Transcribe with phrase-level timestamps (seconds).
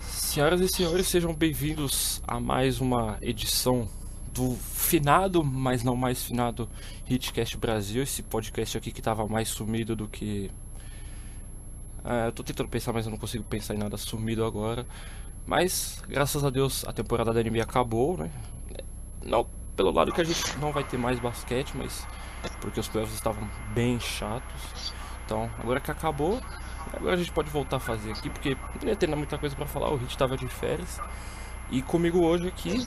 [0.00, 3.88] Senhoras e senhores, sejam bem-vindos a mais uma edição
[4.32, 6.68] do finado, mas não mais finado
[7.08, 10.50] Hitcast Brasil, esse podcast aqui que tava mais sumido do que.
[12.04, 14.86] É, eu tô tentando pensar, mas eu não consigo pensar em nada sumido agora.
[15.46, 18.30] Mas, graças a Deus, a temporada da NBA acabou, né?
[19.24, 19.46] Não
[19.76, 22.06] pelo lado que a gente não vai ter mais basquete, mas
[22.60, 24.92] porque os playoffs estavam bem chatos.
[25.24, 26.40] Então, agora que acabou,
[26.92, 29.66] Agora a gente pode voltar a fazer aqui, porque não ia ter muita coisa para
[29.66, 31.00] falar, o Hit estava de férias.
[31.70, 32.86] E comigo hoje aqui,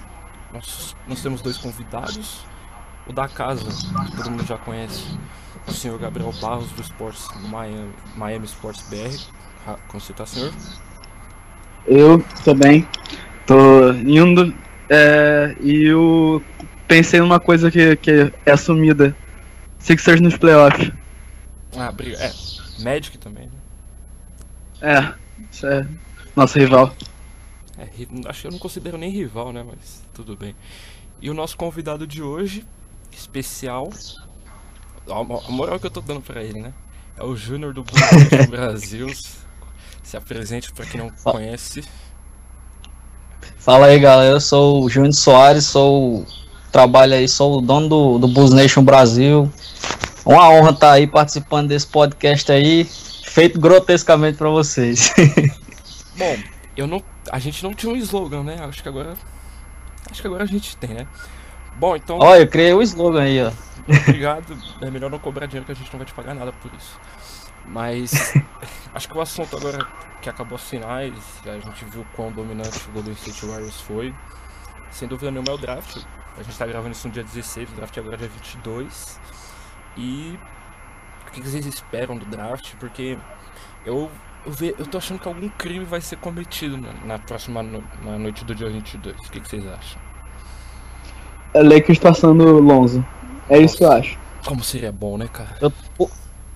[0.53, 2.45] nós, nós temos dois convidados.
[3.05, 3.63] O da casa,
[4.05, 5.17] que todo mundo já conhece,
[5.65, 9.17] o senhor Gabriel Barros, do Sports Miami, Miami Sports BR.
[9.87, 10.53] Como você tá, senhor?
[11.85, 12.87] Eu também.
[13.45, 14.53] Tô indo.
[14.89, 16.43] É, e eu
[16.87, 19.15] pensei numa coisa que, que é assumida.
[19.79, 20.91] Sixers nos playoffs.
[21.77, 22.17] Ah, briga.
[22.17, 22.31] É,
[22.79, 23.56] Magic também, né?
[24.81, 25.13] É,
[25.51, 25.87] isso é
[26.35, 26.93] nosso rival.
[27.77, 27.87] É,
[28.27, 29.63] acho que eu não considero nem rival, né?
[29.67, 30.55] Mas tudo bem.
[31.21, 32.65] E o nosso convidado de hoje,
[33.11, 33.89] especial.
[35.09, 36.73] A moral que eu tô dando pra ele, né?
[37.17, 37.83] É o Júnior do
[38.49, 39.07] Brasil.
[40.03, 41.83] Se apresente pra quem não conhece.
[43.57, 44.33] Fala aí, galera.
[44.33, 46.25] Eu sou o Júnior Soares, sou.
[46.71, 49.51] Trabalho aí, sou o dono do, do Bus Nation Brasil.
[50.25, 52.87] Uma honra estar aí participando desse podcast aí
[53.37, 55.13] feito grotescamente para vocês.
[56.17, 56.37] Bom,
[56.75, 58.57] eu não, a gente não tinha um slogan, né?
[58.61, 59.13] Acho que agora,
[60.09, 61.07] acho que agora a gente tem, né?
[61.75, 62.17] Bom, então.
[62.19, 63.51] Olha, eu criei o slogan aí, ó.
[63.87, 64.57] Obrigado.
[64.81, 66.99] É melhor não cobrar dinheiro que a gente não vai te pagar nada por isso.
[67.67, 68.33] Mas
[68.95, 69.87] acho que o assunto agora
[70.19, 71.13] que acabou as finais,
[71.45, 74.11] a gente viu quão dominante o Golden State Warriors foi.
[74.89, 75.97] Sem dúvida nenhuma é o draft.
[76.39, 79.19] A gente tá gravando isso no dia 16, o draft agora é dia 22.
[79.95, 80.39] E
[81.41, 82.73] que vocês esperam do draft?
[82.79, 83.17] Porque
[83.85, 84.09] eu,
[84.45, 87.83] eu, ve, eu tô achando que algum crime vai ser cometido na, na próxima no,
[88.03, 89.15] na noite do dia 22.
[89.15, 90.01] O que, que vocês acham?
[91.53, 93.05] É Lakers passando Lonzo.
[93.49, 94.19] É Nossa, isso que eu acho.
[94.45, 95.57] Como seria bom, né, cara?
[95.61, 96.09] Eu, pô,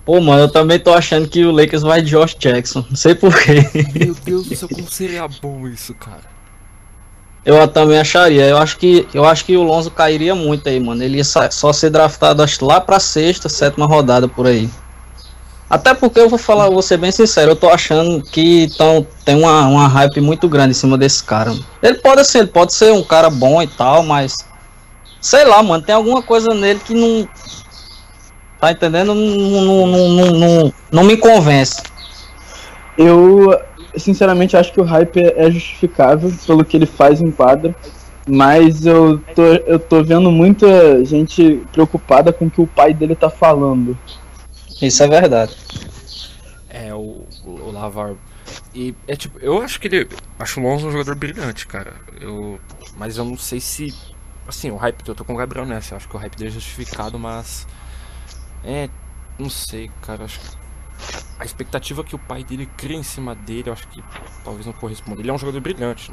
[0.05, 2.85] pô, mano, eu também tô achando que o Lakers vai de Josh Jackson.
[2.89, 3.63] Não sei porquê.
[3.97, 6.40] Meu Deus do céu, como seria bom isso, cara?
[7.43, 8.45] Eu também acharia.
[8.47, 11.03] Eu acho que eu acho que o Lonzo cairia muito aí, mano.
[11.03, 14.69] Ele ia só ser draftado acho, lá pra sexta, sétima rodada por aí.
[15.69, 19.37] Até porque eu vou falar, vou ser bem sincero, eu tô achando que tão, tem
[19.37, 21.55] uma, uma hype muito grande em cima desse cara.
[21.81, 24.35] Ele pode ser, ele pode ser um cara bom e tal, mas
[25.21, 27.25] sei lá, mano, tem alguma coisa nele que não
[28.59, 29.15] tá entendendo?
[29.15, 31.81] Não, não, não, não, não, não me convence.
[32.97, 33.57] Eu
[33.97, 37.75] sinceramente acho que o hype é justificável pelo que ele faz em quadra.
[38.27, 43.15] Mas eu tô, eu tô vendo muita gente preocupada com o que o pai dele
[43.15, 43.97] tá falando.
[44.81, 45.55] Isso é verdade.
[46.69, 48.15] É, o, o Lavar.
[48.73, 50.07] E é tipo, eu acho que ele.
[50.39, 51.93] Acho o Lonzo um jogador brilhante, cara.
[52.19, 52.59] Eu,
[52.95, 53.93] mas eu não sei se.
[54.47, 55.07] Assim, o hype.
[55.07, 55.93] Eu tô com o Gabriel nessa.
[55.93, 57.67] Eu acho que o hype dele é justificado, mas.
[58.63, 58.89] É.
[59.37, 60.25] Não sei, cara.
[60.25, 60.60] Acho que
[61.39, 64.03] a expectativa que o pai dele cria em cima dele, eu acho que
[64.43, 65.21] talvez não corresponda.
[65.21, 66.11] Ele é um jogador brilhante,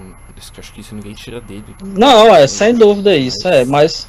[0.58, 1.76] acho que isso ninguém tira dele.
[1.84, 4.08] Não, é, sem dúvida isso, é, mas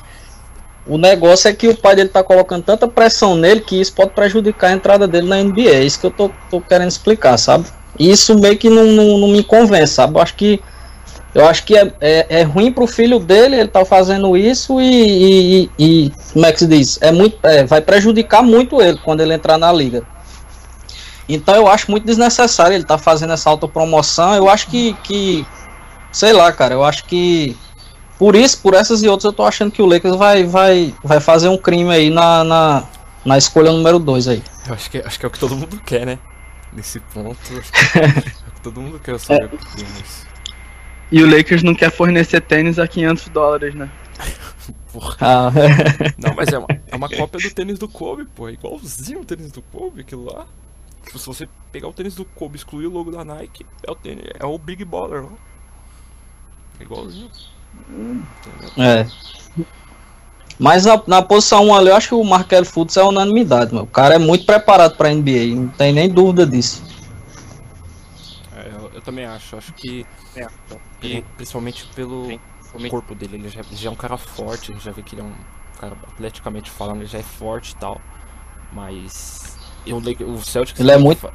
[0.88, 4.12] o negócio é que o pai dele tá colocando tanta pressão nele que isso pode
[4.12, 5.70] prejudicar a entrada dele na NBA.
[5.70, 7.66] É isso que eu tô, tô querendo explicar, sabe?
[8.00, 10.16] Isso meio que não, não, não, me convence, sabe?
[10.16, 10.60] Eu acho que
[11.36, 15.68] eu acho que é, é, é ruim pro filho dele, ele tá fazendo isso e,
[15.68, 16.98] e, e como é que se diz?
[17.02, 20.04] É muito, é, vai prejudicar muito ele quando ele entrar na liga.
[21.30, 24.34] Então eu acho muito desnecessário ele estar tá fazendo essa autopromoção.
[24.34, 25.46] Eu acho que, que.
[26.12, 26.74] Sei lá, cara.
[26.74, 27.56] Eu acho que.
[28.18, 31.22] Por isso, por essas e outras, eu tô achando que o Lakers vai, vai, vai
[31.22, 32.84] fazer um crime aí na, na,
[33.24, 34.44] na escolha número 2 aí.
[34.68, 36.20] Eu acho que, acho que é o que todo mundo quer, né?
[36.74, 37.40] Nesse ponto.
[37.58, 39.46] Acho que é o que todo mundo quer saber é.
[39.46, 39.60] o
[41.12, 43.90] E o Lakers não quer fornecer tênis a 500 dólares, né?
[44.92, 45.16] Porra.
[45.22, 45.52] Ah.
[46.18, 48.50] não, mas é uma, é uma cópia do tênis do Kobe, pô.
[48.50, 50.46] É igualzinho o tênis do Kobe, aquilo lá.
[51.10, 53.90] Tipo, se você pegar o tênis do Kobe e excluir o logo da Nike, é
[53.90, 55.30] o tênis, é o Big Baller, ó.
[56.80, 57.32] É igualzinho.
[58.78, 59.08] É.
[60.60, 63.86] Mas na, na posição 1 ali, eu acho que o Markel Fultz é unanimidade, meu.
[63.86, 66.84] O cara é muito preparado pra NBA, não tem nem dúvida disso.
[68.56, 69.58] É, eu, eu, também acho.
[69.58, 70.06] Acho que.
[70.36, 70.46] É.
[71.02, 72.88] E, principalmente pelo Sim.
[72.88, 73.38] corpo dele.
[73.38, 75.34] Ele já, já, é um cara forte, a gente já vê que ele é um
[75.80, 78.00] cara atleticamente falando, ele já é forte e tal.
[78.72, 80.80] Mas eu, o Celtics.
[80.80, 81.30] Ele é muito.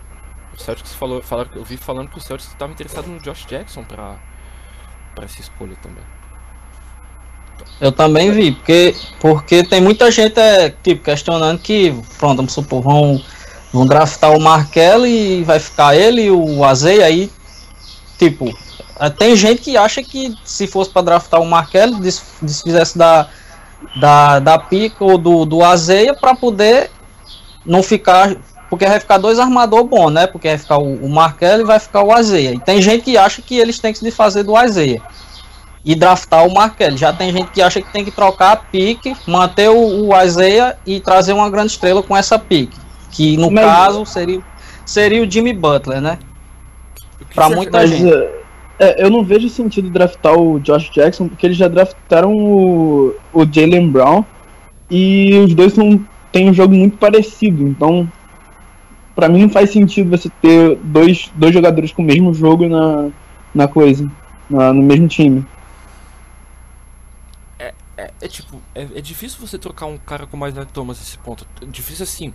[0.56, 3.82] O Celtics falou, falou, eu vi falando que o Celtics estava interessado no Josh Jackson
[3.84, 4.16] para
[5.14, 6.02] para essa escolha também.
[7.80, 12.82] Eu também vi, porque, porque tem muita gente é, tipo, questionando que, pronto, vamos supor,
[12.82, 13.22] vão,
[13.72, 17.30] vão draftar o Markel e vai ficar ele e o Azei, aí
[18.18, 18.56] tipo,
[19.00, 21.94] eh, tem gente que acha que se fosse para draftar o Markel,
[22.40, 23.28] desfizesse da,
[23.96, 26.90] da, da pica ou do, do azeia para poder
[27.64, 28.36] não ficar.
[28.70, 30.26] Porque vai ficar dois armador bom, né?
[30.26, 32.54] Porque vai ficar o, o Markel e vai ficar o Azeia.
[32.54, 35.00] E tem gente que acha que eles têm que se desfazer do Azeia
[35.84, 36.96] e draftar o Markel.
[36.96, 40.76] Já tem gente que acha que tem que trocar a pique, manter o, o Azeia
[40.86, 42.76] e trazer uma grande estrela com essa pique.
[43.10, 43.64] Que no Mas...
[43.64, 44.40] caso seria,
[44.84, 46.18] seria o Jimmy Butler, né?
[47.34, 48.12] Pra muita Mas, gente.
[48.78, 53.44] É, eu não vejo sentido draftar o Josh Jackson, porque eles já draftaram o, o
[53.44, 54.24] Jalen Brown
[54.90, 57.62] e os dois são, têm um jogo muito parecido.
[57.68, 58.10] Então,
[59.14, 63.08] para mim não faz sentido você ter dois, dois jogadores com o mesmo jogo na,
[63.54, 64.10] na coisa,
[64.50, 65.46] na, no mesmo time.
[67.56, 71.16] É, é, é tipo, é, é, difícil você trocar um cara com mais Thomas nesse
[71.18, 71.46] ponto.
[71.62, 72.34] É difícil assim.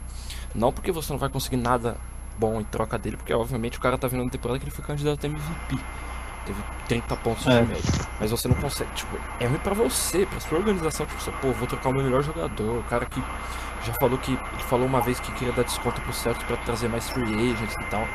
[0.56, 1.98] Não porque você não vai conseguir nada
[2.40, 4.86] bom em troca dele, porque obviamente o cara tá vindo na temporada que ele foi
[4.86, 5.78] candidato a MVP.
[6.46, 7.62] Teve 30 pontos é.
[7.62, 7.92] de média.
[8.18, 11.52] Mas você não consegue, tipo, é ruim pra você, pra sua organização, tipo, você, pô,
[11.52, 13.22] vou trocar o meu melhor jogador, o cara que
[13.86, 14.32] já falou que.
[14.32, 17.76] Ele falou uma vez que queria dar desconto pro Celtics pra trazer mais free agents
[17.80, 18.08] e tal.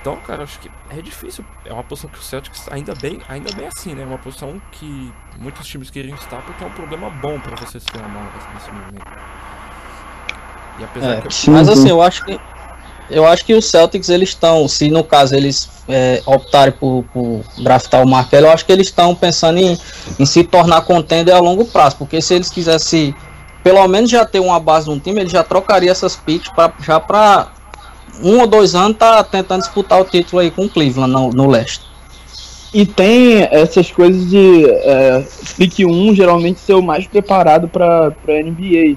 [0.00, 1.44] Então, cara, acho que é difícil.
[1.64, 4.02] É uma posição que o Celtics, ainda bem, ainda bem assim, né?
[4.02, 7.78] É uma posição que muitos times queriam estar porque é um problema bom pra você
[7.78, 9.06] se ter uma nesse momento.
[10.78, 11.52] E apesar é, que eu...
[11.52, 12.40] Mas assim, eu acho que
[13.10, 17.42] eu acho que os Celtics eles estão, se no caso eles é, optarem por, por,
[17.58, 19.76] draftar o Markel, eu acho que eles estão pensando em,
[20.18, 23.14] em, se tornar contender a longo prazo, porque se eles quisessem
[23.62, 26.98] pelo menos já ter uma base no time, ele já trocaria essas picks pra, já
[26.98, 27.48] para
[28.22, 31.48] um ou dois anos tá tentando disputar o título aí com o Cleveland no, no
[31.48, 31.88] leste.
[32.72, 35.24] E tem essas coisas de é,
[35.56, 38.96] pick 1 geralmente ser o mais preparado para NBA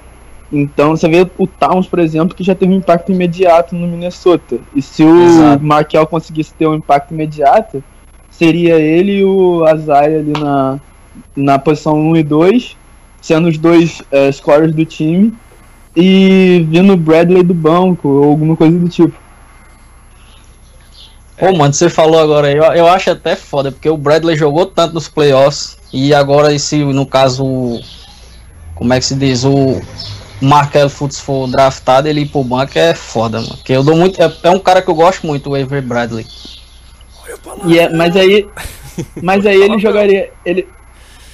[0.54, 4.60] então você vê o Towns, por exemplo, que já teve um impacto imediato no Minnesota.
[4.76, 5.64] E se o Exato.
[5.64, 7.84] Markel conseguisse ter um impacto imediato,
[8.30, 10.80] seria ele e o Azai ali na,
[11.36, 12.78] na posição 1 e 2,
[13.24, 15.34] sendo os dois é, scorers do time,
[15.96, 19.18] e vindo o Bradley do banco, ou alguma coisa do tipo.
[21.38, 24.66] Pô, mano, você falou agora aí, eu, eu acho até foda, porque o Bradley jogou
[24.66, 27.80] tanto nos playoffs, e agora esse, no caso,
[28.76, 29.82] como é que se diz, o
[30.42, 33.56] Markel Fultz for draftado, ele ir pro banco é foda, mano.
[33.56, 34.22] Porque eu dou muito.
[34.22, 36.28] É, é um cara que eu gosto muito, o Avery Bradley.
[37.66, 38.46] E é, mas aí.
[39.22, 40.30] Mas aí ele jogaria.
[40.46, 40.68] Ele,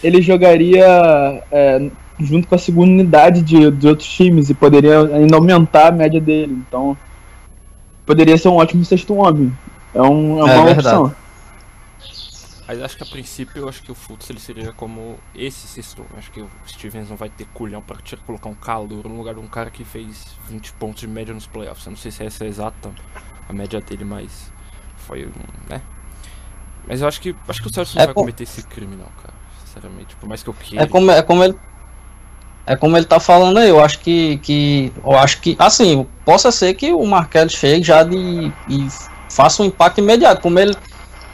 [0.03, 5.35] ele jogaria é, junto com a segunda unidade de, de outros times e poderia ainda
[5.35, 6.53] aumentar a média dele.
[6.67, 6.97] Então.
[8.05, 9.55] Poderia ser um ótimo sexto homem.
[9.93, 11.13] É, um, é uma é opção.
[12.67, 16.05] Mas acho que a princípio, eu acho que o Fultz ele seria como esse sexto.
[16.15, 19.39] Acho que o Stevens não vai ter culhão para colocar um calor no lugar de
[19.39, 21.85] um cara que fez 20 pontos de média nos playoffs.
[21.85, 22.91] Eu não sei se essa é exata
[23.47, 24.51] a média dele, mas
[24.97, 25.27] foi,
[25.67, 25.81] né?
[26.87, 28.21] Mas eu acho que acho que o Celtics não é vai com...
[28.21, 29.38] cometer esse crime não, cara.
[29.79, 30.83] Sinceramente, por mais que eu queira.
[30.83, 31.55] É como é como ele
[32.65, 36.51] é como ele tá falando aí, eu acho que, que eu acho que assim, possa
[36.51, 38.87] ser que o Marquelli chegue já de e
[39.27, 40.75] faça um impacto imediato, como ele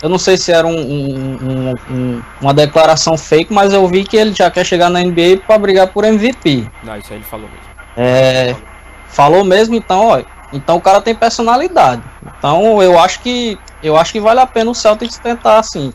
[0.02, 4.16] eu não sei se era um, um, um, uma declaração fake, mas eu vi que
[4.16, 6.70] ele já quer chegar na NBA para brigar por MVP.
[6.84, 7.66] Não, isso aí ele falou mesmo.
[7.98, 8.56] É,
[9.08, 10.22] falou mesmo, então, ó,
[10.54, 12.04] então o cara tem personalidade.
[12.38, 15.94] Então eu acho que eu acho que vale a pena o Celtics tentar assim.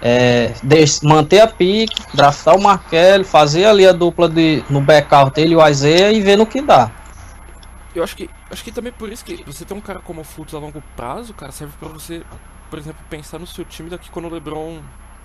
[0.00, 0.54] É,
[1.02, 5.68] manter a pique, draftar o Markel, fazer ali a dupla de, no backup dele o
[5.68, 6.90] Isaiah e ver no que dá.
[7.94, 10.24] Eu acho que acho que também por isso que você tem um cara como o
[10.24, 12.22] Fultz a longo prazo, cara, serve para você
[12.70, 14.80] por exemplo, pensar no seu time daqui quando o LeBron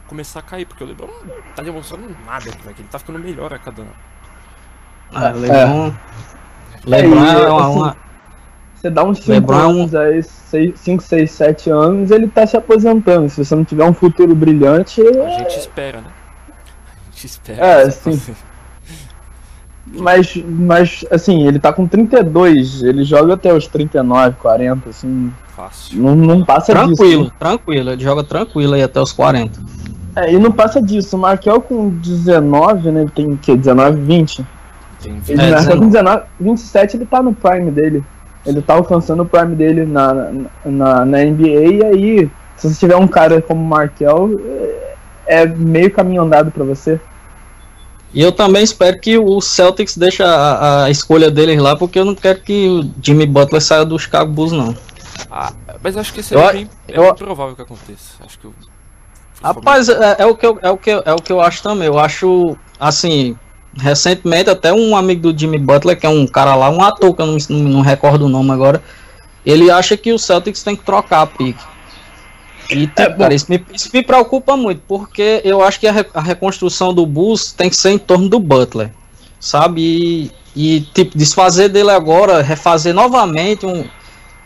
[0.07, 2.73] começar a cair, porque o LeBron não tá demonstrando nada né?
[2.77, 3.93] Ele tá ficando melhor a cada ano.
[5.13, 5.87] Ah, LeBron.
[5.87, 5.93] É.
[6.85, 7.97] LeBron é, uma, assim, uma...
[8.83, 10.21] Você dá uns 5 é anos aí,
[10.75, 13.29] 5, 6, 7 anos, ele tá se aposentando.
[13.29, 15.01] Se você não tiver um futuro brilhante.
[15.01, 16.07] A gente espera, né?
[16.49, 17.65] A gente espera.
[17.65, 18.21] É, sim.
[19.95, 25.31] Mas, mas, assim, ele tá com 32, ele joga até os 39, 40, assim.
[25.55, 26.01] Fácil.
[26.01, 26.97] Não, não passa tranquilo, disso.
[26.97, 29.61] Tranquilo, tranquilo, ele joga tranquilo aí até os 40.
[30.15, 31.15] É, e não passa disso.
[31.15, 33.01] O Markel com 19, né?
[33.01, 33.55] Ele tem o quê?
[33.55, 34.45] 19, 20?
[35.01, 35.29] Tem 20.
[35.29, 35.79] Ele é, 19.
[35.79, 38.03] com 19, 27 ele tá no prime dele.
[38.45, 40.31] Ele tá alcançando o prime dele na,
[40.65, 44.29] na, na NBA e aí, se você tiver um cara como o Markel,
[45.27, 46.99] é, é meio caminho andado para você.
[48.13, 52.05] E eu também espero que o Celtics deixe a, a, escolha deles lá, porque eu
[52.05, 54.75] não quero que o Jimmy Butler saia dos Chicago Bulls, não.
[55.31, 58.23] Ah, mas acho que isso é, bem, é eu, provável que aconteça.
[58.23, 58.53] Acho que eu,
[59.43, 61.87] Rapaz, é, é, o que eu, é, o que, é o que eu acho também.
[61.87, 63.37] Eu acho, assim,
[63.77, 67.21] recentemente até um amigo do Jimmy Butler, que é um cara lá, um ator, que
[67.21, 68.83] eu não, não, não recordo o nome agora,
[69.45, 71.63] ele acha que o Celtics tem que trocar a pique.
[72.69, 75.91] E, tipo, é, cara, isso me, isso me, preocupa muito, porque eu acho que a,
[75.91, 78.89] re, a, reconstrução do Bulls tem que ser em torno do Butler,
[79.39, 79.81] sabe?
[79.81, 83.85] E, e tipo, desfazer dele agora, refazer novamente um,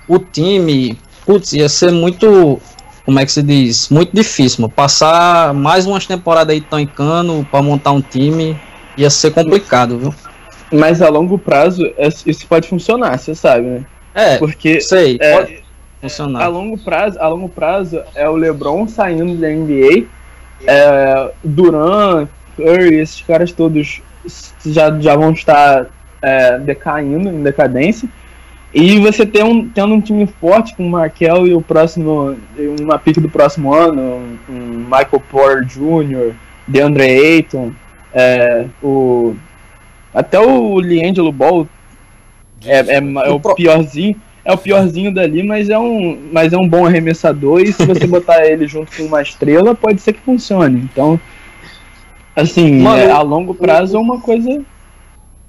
[0.07, 2.59] o time, putz, ia ser muito,
[3.05, 3.89] como é que se diz?
[3.89, 4.73] Muito difícil, mano.
[4.73, 8.59] Passar mais umas temporadas aí tancando para montar um time
[8.97, 10.15] ia ser complicado, viu?
[10.71, 13.85] Mas a longo prazo, é, isso pode funcionar, você sabe, né?
[14.13, 15.63] É, porque sei, é, pode
[16.01, 16.43] funcionar.
[16.43, 20.07] A longo prazo, a longo prazo é o LeBron saindo da NBA,
[20.65, 24.01] é, Durant, Curry, esses caras todos
[24.65, 25.87] já, já vão estar
[26.21, 28.09] é, decaindo, em decadência.
[28.73, 32.35] E você tem um, tendo um time forte com o Markel e o próximo,
[32.79, 36.33] uma pique do próximo ano, um Michael Porter Jr.,
[36.67, 37.71] DeAndre Ayton,
[38.17, 39.35] é, o,
[40.13, 41.67] até o Liangelo Ball
[42.65, 44.19] é, é, é, o piorzinho.
[44.43, 48.07] É o piorzinho dali, mas é um, mas é um bom arremessador e se você
[48.07, 50.89] botar ele junto com uma estrela, pode ser que funcione.
[50.89, 51.19] Então,
[52.33, 54.63] assim, Mano, é, a longo prazo é uma coisa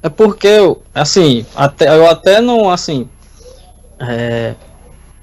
[0.02, 0.48] é porque,
[0.94, 3.08] assim, até, eu até não, assim,
[4.00, 4.54] é,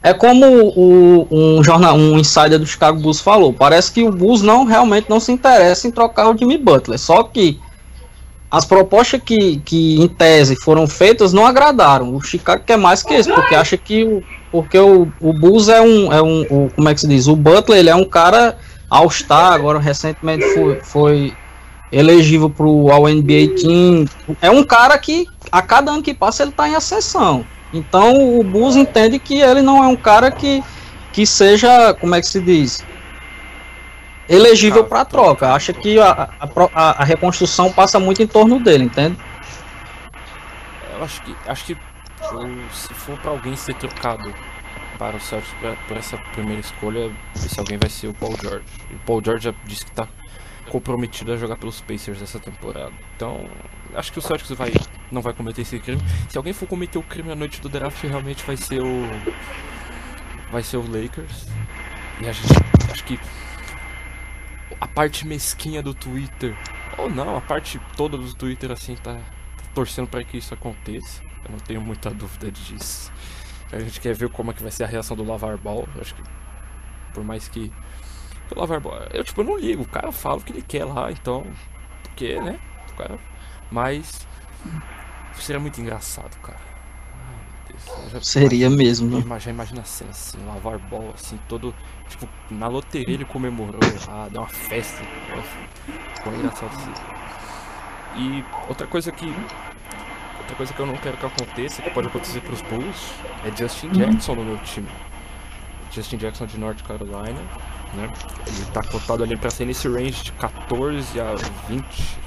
[0.05, 4.43] é como o, um jornal, um insider do Chicago Bulls falou, parece que o Bulls
[4.43, 7.59] não realmente não se interessa em trocar o Jimmy Butler, só que
[8.51, 12.13] as propostas que, que em tese foram feitas não agradaram.
[12.13, 15.81] O Chicago quer mais que isso, porque acha que o, porque o, o Bulls é
[15.81, 17.25] um, é um, o, como é que se diz?
[17.25, 21.33] O Butler ele é um cara All-Star, agora recentemente foi, foi
[21.91, 24.05] elegível para o NBA Team.
[24.39, 27.43] É um cara que a cada ano que passa ele está em ascensão.
[27.75, 30.63] Então o Bulls entende que ele não é um cara que,
[31.11, 32.85] que seja, como é que se diz?
[34.27, 35.53] Elegível ah, para troca.
[35.53, 39.17] Acha que a, a, a, reconstrução passa muito em torno dele, entende?
[40.97, 41.77] Eu acho que, acho que
[42.71, 44.33] se for para alguém ser trocado
[44.97, 45.53] para o Celtics
[45.87, 48.65] por essa primeira escolha, esse alguém vai ser o Paul George.
[48.91, 50.07] O Paul George já disse que está
[50.69, 52.93] comprometido a jogar pelos Pacers essa temporada.
[53.15, 53.45] Então,
[53.95, 54.71] acho que o Celtics vai,
[55.11, 56.01] não vai cometer esse crime.
[56.29, 59.03] Se alguém for cometer o crime à noite do draft, realmente vai ser o.
[60.51, 61.47] Vai ser o Lakers.
[62.21, 62.53] E a gente.
[62.91, 63.19] Acho que.
[64.79, 66.55] A parte mesquinha do Twitter.
[66.97, 71.21] Ou não, a parte toda do Twitter assim tá, tá torcendo para que isso aconteça.
[71.43, 73.11] Eu não tenho muita dúvida disso.
[73.71, 75.87] A gente quer ver como é que vai ser a reação do Lavar Ball.
[75.99, 76.23] Acho que
[77.13, 77.71] por mais que
[78.53, 80.85] o Lavar Ball, eu tipo, eu não ligo, o cara fala o que ele quer
[80.85, 81.45] lá, então,
[82.03, 82.59] porque, né?
[82.91, 83.19] O cara,
[83.71, 84.25] mas
[85.35, 86.59] seria muito engraçado, cara.
[88.13, 89.39] Ai, seria imagina, mesmo, né?
[89.39, 91.73] Já imagina a cena assim, lavar bola assim, todo,
[92.07, 93.79] tipo, na loteria ele comemorou,
[94.09, 95.03] ah, deu uma festa.
[96.23, 96.93] Foi engraçado assim.
[98.17, 99.25] E outra coisa que
[100.39, 103.89] outra coisa que eu não quero que aconteça, que pode acontecer pros Bulls, é Justin
[103.89, 104.87] Jackson no meu time.
[105.91, 107.41] Justin Jackson de North Carolina
[107.95, 108.09] né?
[108.45, 111.35] Ele tá cotado ali pra ser nesse range de 14 a
[111.67, 112.24] 20.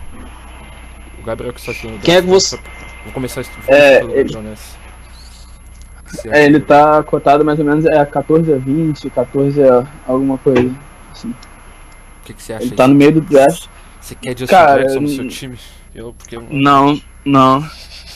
[1.28, 2.00] Gabriel que está assistindo.
[2.00, 2.58] Quem é que você.
[3.04, 4.36] Vou começar a estudar é, ele...
[6.26, 10.74] É, ele tá cotado mais ou menos é 14 a 20, 14 a alguma coisa.
[11.12, 11.28] Assim.
[11.28, 12.64] O que, que você acha?
[12.64, 13.66] Ele tá no meio do draft.
[14.00, 15.58] Você quer Justin Cara, Jackson no seu time?
[15.94, 16.46] Eu, porque eu...
[16.50, 17.68] Não, não.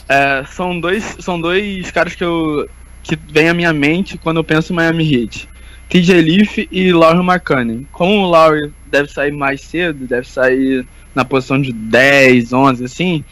[0.09, 2.69] É, são dois, são dois caras que eu
[3.03, 5.49] que vem à minha mente quando eu penso em Miami Heat.
[5.89, 7.87] TJ Leaf e Laurie Marcani.
[7.93, 13.25] Como o Laurie deve sair mais cedo, deve sair na posição de 10, 11, assim,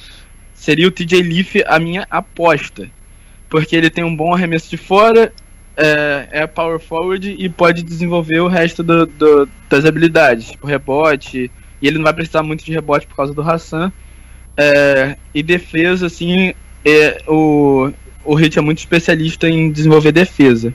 [0.54, 2.90] seria o TJ Leaf a minha aposta.
[3.48, 5.32] Porque ele tem um bom arremesso de fora,
[5.76, 11.50] é, é power forward e pode desenvolver o resto do, do, das habilidades, tipo rebote,
[11.80, 13.92] e ele não vai precisar muito de rebote por causa do Hassan.
[14.56, 16.52] É, e defesa, assim,
[16.84, 17.90] é, o,
[18.24, 20.74] o Hit é muito especialista em desenvolver defesa.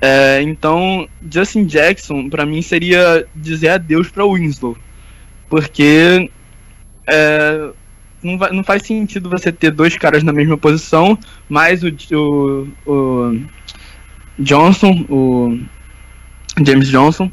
[0.00, 4.76] É, então, Justin Jackson, para mim, seria dizer adeus para Winslow.
[5.50, 6.30] Porque
[7.06, 7.70] é,
[8.22, 12.68] não, vai, não, faz sentido você ter dois caras na mesma posição, mais o, o,
[12.86, 13.40] o
[14.38, 15.58] Johnson, o
[16.64, 17.30] James Johnson.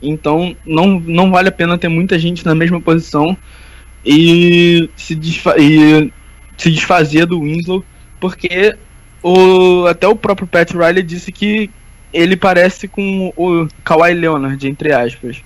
[0.00, 3.36] Então, não, não vale a pena ter muita gente na mesma posição
[4.04, 6.10] e se, desfa e
[6.56, 7.84] se desfazer do Winslow,
[8.18, 8.74] porque
[9.22, 11.68] o, até o próprio Pat Riley disse que
[12.12, 15.42] ele parece com o Kawhi Leonard, entre aspas.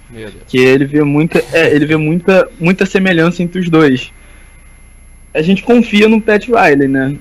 [0.49, 4.13] Que ele vê muita, é, ele vê muita, muita semelhança entre os dois.
[5.33, 7.17] A gente confia no Pat Riley, né?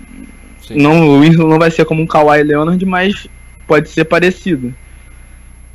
[0.61, 0.77] Sim.
[0.77, 3.27] Não, o Winslow não vai ser como um Kawhi Leonard, mas
[3.67, 4.73] pode ser parecido.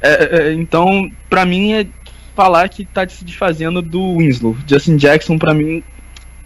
[0.01, 1.87] É, é, então, pra mim é
[2.35, 4.57] falar que tá se desfazendo do Winslow.
[4.67, 5.83] Justin Jackson, pra mim,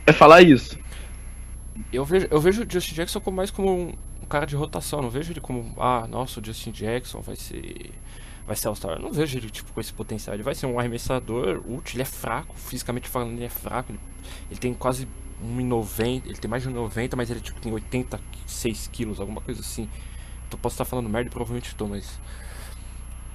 [0.06, 0.78] é falar isso.
[1.92, 3.92] Eu vejo, eu vejo o Justin Jackson como mais como um,
[4.32, 5.02] cara de rotação.
[5.02, 7.92] Não vejo ele como, ah, nossa, o Justin Jackson vai ser
[8.46, 9.00] vai ser All-Star.
[9.00, 10.34] Não vejo ele tipo, com esse potencial.
[10.34, 13.92] Ele vai ser um arremessador útil, ele é fraco, fisicamente falando, ele é fraco.
[13.92, 14.00] Ele,
[14.50, 15.06] ele tem quase
[15.44, 19.88] 1,90, ele tem mais de 1,90, mas ele tipo, tem 86 quilos, alguma coisa assim.
[20.50, 22.18] Eu posso estar falando merda, provavelmente estou, mas.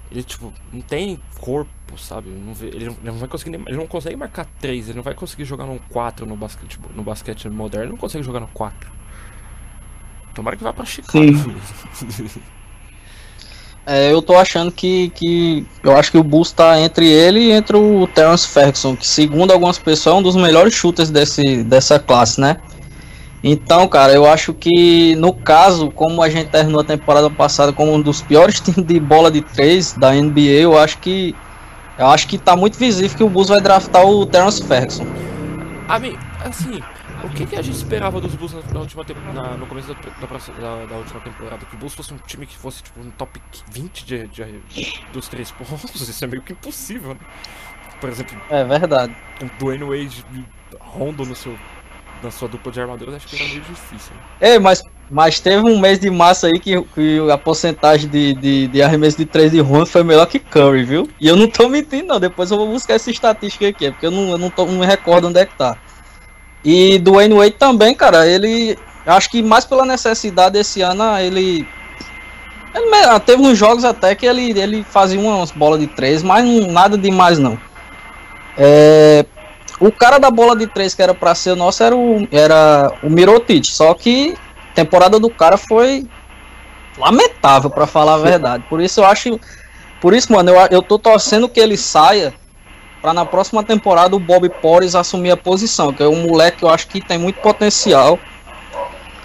[0.09, 2.29] Ele, tipo, não tem corpo, sabe?
[2.29, 5.03] Não vê, ele, não, ele, não vai conseguir ele não consegue marcar 3, ele não
[5.03, 8.47] vai conseguir jogar no 4 no basquete, no basquete moderno, ele não consegue jogar no
[8.47, 8.96] 4.
[10.37, 11.25] Tomara que vá pra Chicago.
[11.25, 12.31] Sim.
[13.89, 15.65] É, eu tô achando que, que.
[15.81, 19.53] Eu acho que o Bulls tá entre ele e entre o Terence Ferguson, que segundo
[19.53, 22.57] algumas pessoas é um dos melhores shooters desse, dessa classe, né?
[23.41, 27.93] Então, cara, eu acho que no caso, como a gente terminou a temporada passada como
[27.93, 31.33] um dos piores times de bola de três da NBA, eu acho que.
[31.97, 35.07] Eu acho que tá muito visível que o Bulls vai draftar o Terence Ferguson.
[35.87, 36.81] A mim, assim,
[37.23, 40.85] o que, que, a gente esperava dos Bulls na, última na, no começo da, da,
[40.85, 41.65] da, última temporada?
[41.65, 44.61] Que o Bulls fosse um time que fosse tipo um top 20 de, de,
[45.11, 46.07] dos três pontos?
[46.07, 47.19] Isso é meio que impossível, né?
[47.99, 49.15] Por exemplo, é verdade.
[49.41, 50.23] Um Dwayne Wade
[50.79, 51.57] Rondo no seu,
[52.21, 54.13] na sua dupla de armaduras, acho que era meio difícil.
[54.15, 54.21] Né?
[54.39, 58.67] É, mas, mas teve um mês de massa aí que, que a porcentagem de, de,
[58.67, 61.09] de arremesso de 3 de Rondo foi melhor que Curry, viu?
[61.19, 62.19] E eu não tô mentindo, não.
[62.19, 64.85] Depois eu vou buscar essa estatística aqui, porque eu não, eu não, tô, não me
[64.85, 65.77] recordo onde é que tá.
[66.67, 68.77] E do Wayne Wade também, cara, ele.
[69.05, 71.65] Acho que mais pela necessidade desse ano, ele.
[72.75, 76.43] Ele ah, teve uns jogos até que ele, ele fazia umas bolas de três, mas
[76.67, 77.57] nada demais não.
[78.57, 79.25] É,
[79.79, 83.09] o cara da bola de três que era para ser nosso era o, era o
[83.09, 84.35] Mirotic, só que
[84.71, 86.05] a temporada do cara foi
[86.97, 88.65] lamentável para falar a verdade.
[88.69, 89.39] Por isso eu acho,
[90.01, 92.33] por isso, mano, eu, eu tô torcendo que ele saia
[93.07, 96.65] para na próxima temporada o Bob Porres assumir a posição, que é um moleque que
[96.65, 98.19] eu acho que tem muito potencial.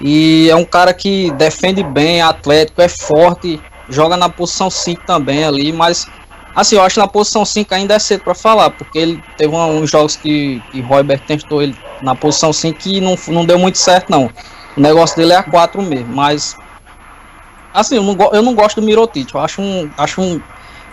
[0.00, 5.02] E é um cara que defende bem, é atlético, é forte, joga na posição 5
[5.04, 6.06] também ali, mas
[6.54, 9.52] assim, eu acho que na posição 5 ainda é cedo para falar, porque ele teve
[9.52, 13.78] uns jogos que, que Roybert tentou ele na posição 5 e não, não deu muito
[13.78, 14.30] certo não.
[14.76, 16.56] O negócio dele é a 4 mesmo, mas
[17.75, 20.40] assim, eu não, eu não gosto do Mirotic, eu acho um, acho um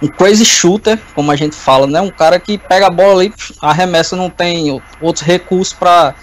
[0.02, 2.00] um crazy shooter, como a gente fala, né?
[2.00, 6.16] Um cara que pega a bola e arremessa, não tem outros recursos para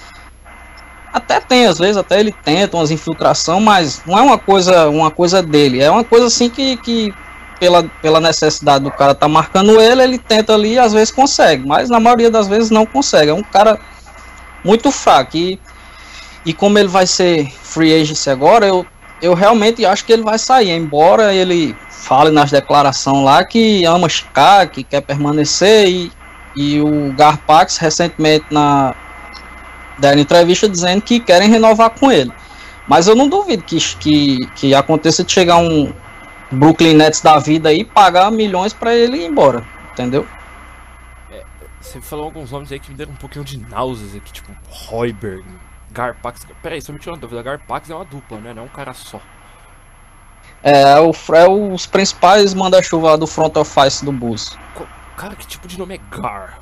[1.13, 5.11] até tem às vezes, até ele tenta umas infiltração, mas não é uma coisa, uma
[5.11, 7.15] coisa dele, é uma coisa assim que, que
[7.59, 11.67] pela, pela necessidade do cara tá marcando ele, ele tenta ali e às vezes consegue,
[11.67, 13.31] mas na maioria das vezes não consegue.
[13.31, 13.79] É um cara
[14.63, 15.59] muito fraco e,
[16.45, 18.85] e como ele vai ser free agent agora, eu,
[19.21, 24.09] eu realmente acho que ele vai sair, embora ele fala nas declarações lá que ama
[24.09, 26.13] Chicago, que quer permanecer e,
[26.57, 28.95] e o Garpax recentemente na
[29.99, 32.31] deram entrevista dizendo que querem renovar com ele.
[32.87, 35.93] Mas eu não duvido que, que, que aconteça de chegar um
[36.51, 40.27] Brooklyn Nets da vida e pagar milhões para ele ir embora, entendeu?
[41.33, 41.43] É,
[41.81, 45.45] você falou alguns nomes aí que me deram um pouquinho de náuseas aqui, tipo Royberg,
[45.97, 46.47] Garpax.
[46.63, 48.53] Peraí, só me tirou uma dúvida, Garpax é uma dupla, né?
[48.53, 49.19] Não é um cara só.
[50.63, 54.59] É, é, o, é os principais manda-chuva do front office do Bulls.
[55.17, 56.59] Cara, que tipo de nome é Gar?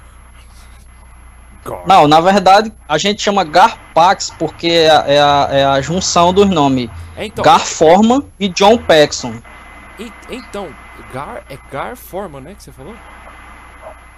[1.64, 1.86] Gar?
[1.86, 6.32] Não, na verdade, a gente chama Garpax porque é a, é a, é a junção
[6.32, 9.42] dos nomes é, então, Gar Forman e John Paxson.
[9.98, 10.68] E, então,
[11.12, 12.94] Gar é Gar Forman, né, que você falou?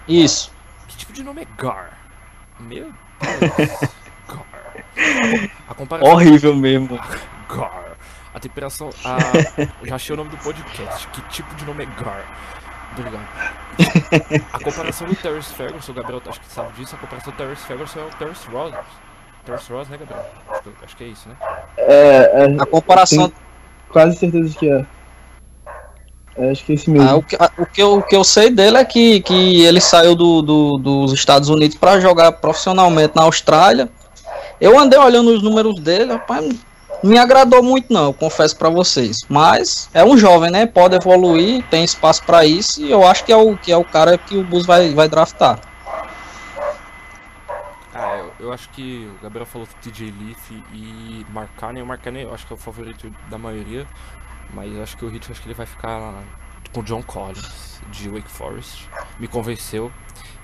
[0.07, 0.53] Isso.
[0.89, 1.93] Que tipo de nome é Gar?
[2.61, 3.91] Meu Deus.
[5.69, 6.13] A comparação...
[6.13, 6.99] Horrível mesmo.
[7.49, 7.97] Gar.
[8.35, 8.91] A temperação.
[9.05, 9.17] A...
[9.87, 11.09] Já achei o nome do podcast.
[11.09, 12.25] Que tipo de nome é Gar?
[12.93, 13.29] Obrigado.
[14.53, 17.67] A comparação do Terrence Ferguson, o Gabriel acho que sabe disso, a comparação do Terrence
[17.67, 18.75] Ferguson é o Terrence Ross.
[19.45, 20.27] Terrence Ross, né, Gabriel?
[20.49, 21.37] Acho que, acho que é isso, né?
[21.77, 23.33] É, é, a comparação.
[23.89, 24.87] Quase certeza de que é.
[26.37, 26.51] é.
[26.51, 27.09] acho que é esse mesmo.
[27.09, 29.63] Ah, o, que, a, o, que eu, o que eu sei dele é que, que
[29.65, 33.89] ele saiu do, do dos Estados Unidos para jogar profissionalmente na Austrália.
[34.61, 36.49] Eu andei olhando os números dele, rapaz,
[37.03, 39.19] me agradou muito não, confesso para vocês.
[39.29, 40.67] Mas é um jovem, né?
[40.67, 43.85] Pode evoluir, tem espaço para isso e eu acho que é o que é o
[43.85, 45.61] cara que o Bus vai vai draftar.
[47.95, 51.83] Ah, eu, eu acho que o Gabriel falou TJ Leaf e Mark Carney.
[51.83, 53.87] O Mark Carney eu acho que é o favorito da maioria,
[54.53, 56.15] mas eu acho que o Hit acho que ele vai ficar
[56.73, 58.89] com o John Collins de Wake Forest.
[59.19, 59.91] Me convenceu.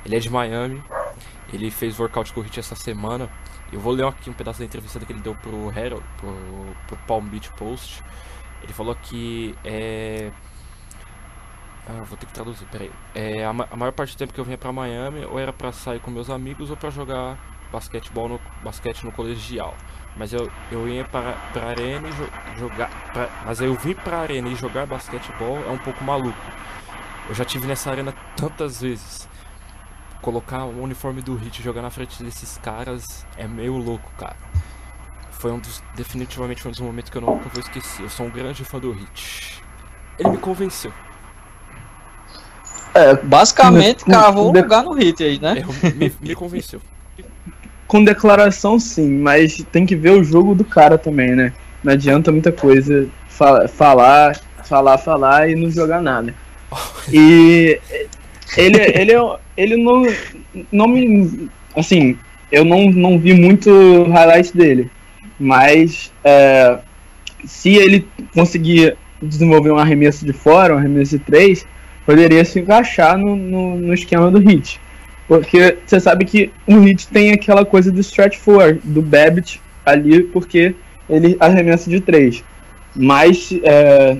[0.05, 0.83] Ele é de Miami.
[1.53, 3.29] Ele fez workout com o Hit essa semana.
[3.72, 6.37] Eu vou ler aqui um pedaço da entrevista que ele deu pro Herald, pro,
[6.87, 8.04] pro Palm Beach Post.
[8.62, 10.30] Ele falou que é.
[11.88, 12.92] Ah, vou ter que traduzir, peraí.
[13.14, 15.72] É, a, a maior parte do tempo que eu vinha pra Miami, ou era pra
[15.72, 17.38] sair com meus amigos ou pra jogar
[17.72, 19.74] basquetebol no, basquete no colegial.
[20.16, 22.90] Mas eu, eu ia para, pra arena e jo, jogar.
[23.12, 26.38] Pra, mas eu vim pra arena e jogar basquetebol é um pouco maluco.
[27.28, 29.28] Eu já tive nessa arena tantas vezes.
[30.22, 34.37] Colocar o uniforme do Hit e jogar na frente desses caras é meio louco, cara.
[35.32, 35.82] Foi um dos.
[35.94, 38.04] Definitivamente foi um dos momentos que eu nunca vou esquecer.
[38.04, 39.62] Eu sou um grande fã do Hit.
[40.18, 40.92] Ele me convenceu.
[42.94, 45.64] É, basicamente cavou o lugar no hit aí, né?
[45.82, 46.80] É, me, me convenceu.
[47.87, 51.52] Com declaração sim, mas tem que ver o jogo do cara também, né?
[51.82, 56.35] Não adianta muita coisa falar, falar, falar, falar e não jogar nada.
[57.12, 57.80] E
[58.57, 59.12] ele, ele,
[59.57, 60.07] ele não,
[60.71, 61.49] não me.
[61.77, 62.17] Assim,
[62.51, 64.91] eu não, não vi muito highlight dele.
[65.38, 66.79] Mas é,
[67.45, 71.67] se ele conseguir desenvolver um arremesso de fora, um arremesso de três,
[72.05, 74.81] poderia se encaixar no, no, no esquema do Hit.
[75.27, 80.23] Porque você sabe que o Hit tem aquela coisa do stretch four, do Babbitt ali,
[80.25, 80.75] porque
[81.09, 82.45] ele arremessa de três.
[82.95, 84.19] Mas é,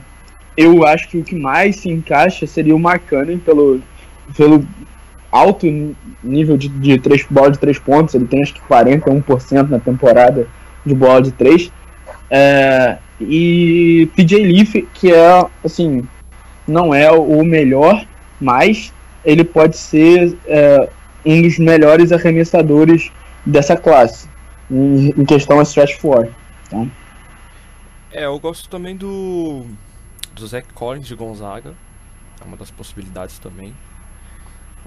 [0.57, 3.83] eu acho que o que mais se encaixa seria o Markkanen pelo,
[4.37, 4.67] pelo
[5.31, 5.67] alto
[6.23, 8.15] nível de, de três, bola de três pontos.
[8.15, 10.47] Ele tem acho que 41% na temporada
[10.85, 11.73] de bola de três.
[12.31, 16.07] É, e PJ Leaf, que é assim,
[16.67, 18.07] não é o melhor,
[18.41, 18.93] mas
[19.25, 20.89] ele pode ser é,
[21.25, 23.11] um dos melhores arremessadores
[23.45, 24.29] dessa classe,
[24.71, 26.29] em, em questão a stretch four.
[26.67, 26.91] Então.
[28.11, 29.65] É, eu gosto também do,
[30.35, 31.75] do Zach Collins de Gonzaga,
[32.41, 33.73] é uma das possibilidades também.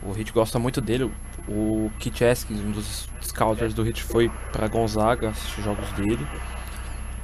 [0.04, 1.12] O Hit gosta muito dele.
[1.48, 6.26] O Kit Eskins, um dos scouters do Hit, foi para Gonzaga assistir jogos dele.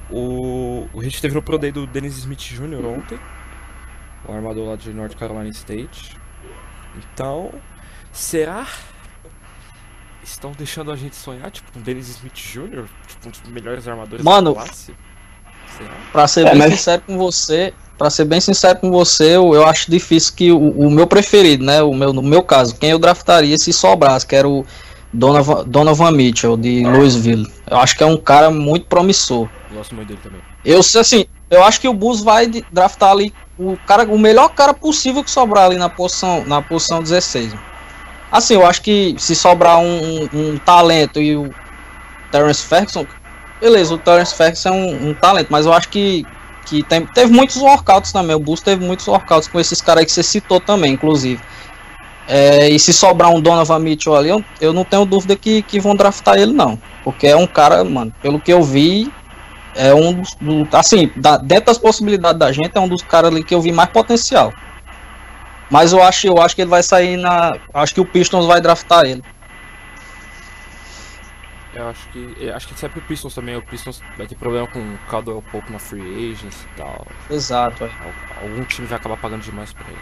[0.09, 2.85] O, o Hit teve no Pro Day do Dennis Smith Jr.
[2.85, 3.19] ontem
[4.27, 6.17] o armador lá de North Carolina State.
[6.95, 7.51] Então,
[8.11, 8.67] será?
[10.23, 14.23] Estão deixando a gente sonhar, tipo, com Dennis Smith Jr., tipo, um dos melhores armadores
[14.23, 14.85] Mano, da classe?
[14.85, 14.97] Será?
[16.11, 16.73] Pra ser é, bem mas...
[16.73, 20.57] sincero com você, para ser bem sincero com você, eu, eu acho difícil que o,
[20.57, 24.35] o, meu preferido, né, o meu, no meu caso, quem eu draftaria se sobrasse, que
[24.35, 24.65] era o
[25.13, 27.47] Donovan, Donovan Mitchell, de Louisville.
[27.69, 29.47] Eu acho que é um cara muito promissor.
[29.71, 30.41] Gosto muito dele também.
[30.65, 34.73] Eu, assim, eu acho que o Bulls vai draftar ali o cara, o melhor cara
[34.73, 37.53] possível que sobrar ali na posição, na posição 16.
[38.31, 41.53] Assim, eu acho que se sobrar um, um, um talento e o
[42.31, 43.05] Terence Ferguson,
[43.61, 46.25] beleza, o Terence Ferguson é um, um, talento, mas eu acho que,
[46.65, 48.35] que tem, teve muitos workouts também.
[48.35, 51.39] O Bulls teve muitos workouts com esses caras que você citou também, inclusive.
[52.27, 55.79] É, e se sobrar um Donovan Mitchell ali, eu, eu não tenho dúvida que, que
[55.79, 56.79] vão draftar ele, não.
[57.03, 59.11] Porque é um cara, mano, pelo que eu vi,
[59.75, 60.35] é um dos.
[60.35, 63.61] Do, assim, da, dentro das possibilidades da gente, é um dos caras ali que eu
[63.61, 64.53] vi mais potencial.
[65.69, 67.57] Mas eu acho, eu acho que ele vai sair na.
[67.73, 69.23] Acho que o Pistons vai draftar ele.
[71.73, 72.49] Eu acho que.
[72.49, 73.55] Acho que sempre o Pistons também.
[73.55, 77.07] O Pistons vai ter problema com o Caldwell Pope na free agents e tal.
[77.29, 77.85] Exato.
[77.85, 77.89] É.
[78.41, 79.99] Algum time vai acabar pagando demais pra ele.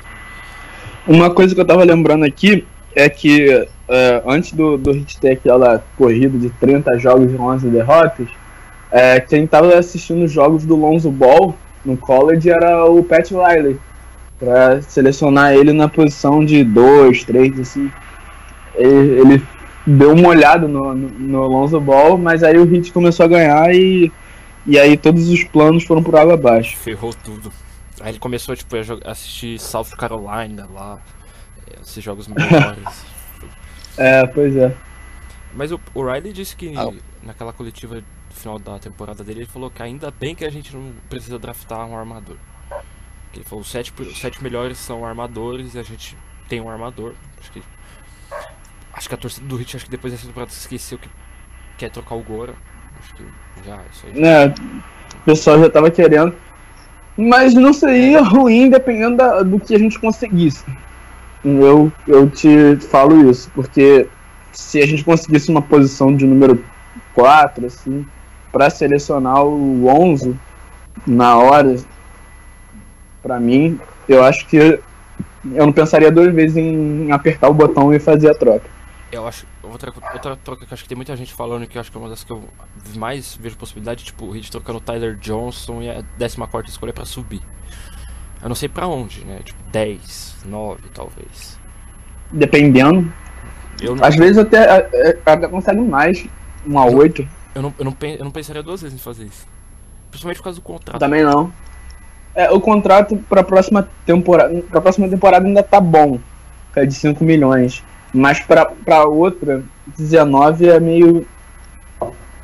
[1.08, 5.32] Uma coisa que eu tava lembrando aqui é que uh, antes do, do Hit ter
[5.32, 8.28] aquela corrida de 30 jogos e 11 derrotas,
[8.92, 11.56] é, quem estava assistindo os jogos do Lonzo Ball
[11.86, 13.80] no college era o Pat Riley,
[14.40, 17.92] para selecionar ele na posição de 2, 3, assim.
[18.76, 19.44] Ele, ele,
[19.86, 23.74] deu uma olhada no, no, no Lonzo Ball, mas aí o Heat começou a ganhar
[23.74, 24.12] e,
[24.66, 26.78] e aí todos os planos foram por água abaixo.
[26.78, 27.52] Ferrou tudo.
[28.02, 31.00] Aí ele começou tipo, a assistir South Carolina lá,
[31.82, 33.06] esses jogos melhores.
[33.98, 34.74] é, pois é.
[35.54, 36.92] Mas o, o Riley disse que ah.
[37.24, 40.94] naquela coletiva final da temporada dele, ele falou que ainda bem que a gente não
[41.10, 42.38] precisa draftar um armador.
[43.34, 47.14] Ele falou os sete, os sete melhores são armadores e a gente tem um armador.
[47.40, 47.62] Acho que.
[49.00, 51.08] Acho que a torcida do Hit, acho que depois dessa temporada esqueceu que
[51.78, 52.54] quer trocar o Gora.
[53.00, 53.24] Acho que
[53.66, 54.22] já, isso aí.
[54.22, 54.54] É,
[55.22, 56.36] o pessoal já tava querendo.
[57.16, 60.66] Mas não seria ruim dependendo da, do que a gente conseguisse.
[61.46, 64.06] Eu, eu te falo isso, porque
[64.52, 66.62] se a gente conseguisse uma posição de número
[67.14, 68.06] 4, assim,
[68.52, 70.36] para selecionar o 11
[71.08, 71.78] na hora,
[73.24, 78.00] para mim, eu acho que eu não pensaria duas vezes em apertar o botão e
[78.00, 78.79] fazer a troca.
[79.12, 79.46] Eu acho.
[79.64, 82.10] Outra, outra troca que acho que tem muita gente falando que acho que é uma
[82.10, 82.44] das que eu
[82.96, 87.06] mais vejo possibilidade, tipo, o Heat trocando o Tyler Johnson e a 14 escolha para
[87.06, 87.42] subir.
[88.42, 89.40] Eu não sei para onde, né?
[89.44, 91.60] Tipo, 10, 9 talvez.
[92.32, 93.12] Dependendo.
[93.82, 94.04] Não...
[94.04, 94.88] Às vezes até,
[95.26, 96.26] até consegue mais,
[96.66, 97.28] uma 8.
[97.56, 99.48] Eu não, eu, não, eu não pensaria duas vezes em fazer isso.
[100.12, 101.00] Principalmente por causa do contrato.
[101.00, 101.52] Também não.
[102.36, 104.62] É, o contrato pra próxima temporada.
[104.70, 106.20] Pra próxima temporada ainda tá bom.
[106.76, 107.84] É de 5 milhões.
[108.14, 109.64] Mas pra, pra outra,
[109.98, 111.26] 19 é meio.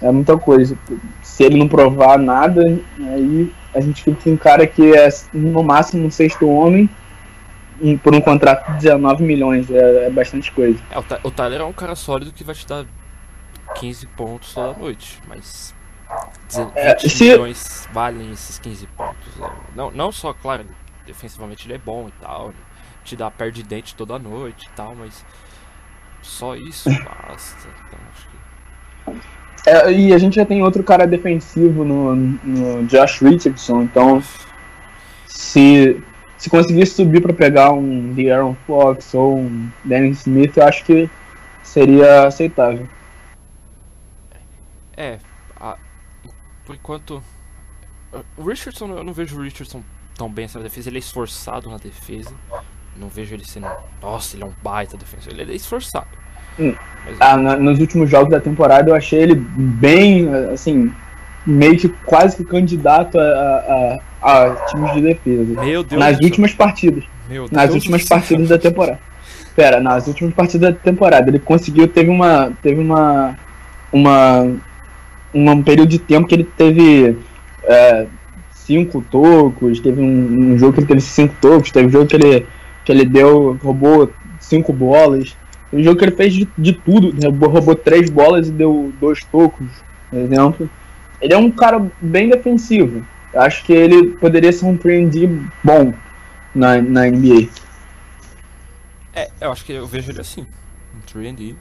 [0.01, 0.77] É muita coisa.
[1.23, 2.61] Se ele não provar nada,
[2.99, 6.89] aí a gente fica com um cara que é no máximo um sexto homem
[8.01, 10.79] por um contrato de 19 milhões, é, é bastante coisa.
[10.89, 12.85] É, o, o Tyler é um cara sólido que vai te dar
[13.75, 15.75] 15 pontos toda noite, mas
[16.53, 17.23] 20 é, se...
[17.23, 19.35] milhões valem esses 15 pontos.
[19.35, 19.49] Né?
[19.75, 20.65] Não, não só, claro,
[21.05, 22.53] defensivamente ele é bom e tal,
[23.03, 25.25] te dá perde dente toda noite e tal, mas
[26.25, 27.67] só isso basta.
[29.05, 29.15] Então,
[29.63, 29.69] que...
[29.69, 34.21] é, e a gente já tem outro cara defensivo no, no Josh Richardson, então
[35.27, 36.01] se,
[36.37, 41.09] se conseguir subir para pegar um De'Aaron Fox ou um Danny Smith, eu acho que
[41.63, 42.87] seria aceitável.
[44.97, 45.19] É,
[45.55, 45.77] a,
[46.65, 47.21] por enquanto.
[48.37, 49.83] O Richardson, eu não vejo o Richardson
[50.17, 50.89] tão bem essa defesa.
[50.89, 52.33] Ele é esforçado na defesa.
[52.95, 53.67] Não vejo ele sendo.
[54.01, 55.33] Nossa, ele é um baita defensor.
[55.33, 56.07] Ele é esforçado.
[56.59, 56.73] Hum.
[57.05, 60.91] Mas, ah, na, nos últimos jogos da temporada eu achei ele bem, assim,
[61.45, 65.61] meio que quase que candidato a, a, a times de defesa.
[65.61, 67.03] Meu Deus nas últimas partidas.
[67.29, 68.99] Meu nas Deus últimas partidas da temporada.
[69.55, 73.37] Pera, nas últimas partidas da temporada ele conseguiu, teve uma, teve uma,
[73.91, 74.51] uma,
[75.33, 77.17] um período de tempo que ele teve
[77.63, 78.05] é,
[78.51, 82.15] cinco tocos, teve um, um, jogo que ele teve cinco tocos, teve um jogo que
[82.15, 82.45] ele,
[82.85, 85.35] que ele deu, roubou cinco bolas.
[85.73, 89.23] Um jogo que ele fez de, de tudo, roubou, roubou três bolas e deu dois
[89.25, 89.67] tocos,
[90.09, 90.69] por exemplo.
[91.19, 93.05] Ele é um cara bem defensivo.
[93.33, 95.93] Eu acho que ele poderia ser um 3D bom
[96.53, 97.49] na, na NBA.
[99.13, 100.45] É, eu acho que eu vejo ele assim.
[100.95, 101.55] Um 3D.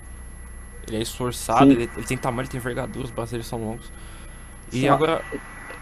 [0.87, 3.90] Ele é esforçado, ele, ele, tem tamanho, ele tem envergadura, os braços dele são longos.
[4.70, 4.88] E Sim.
[4.88, 5.22] agora.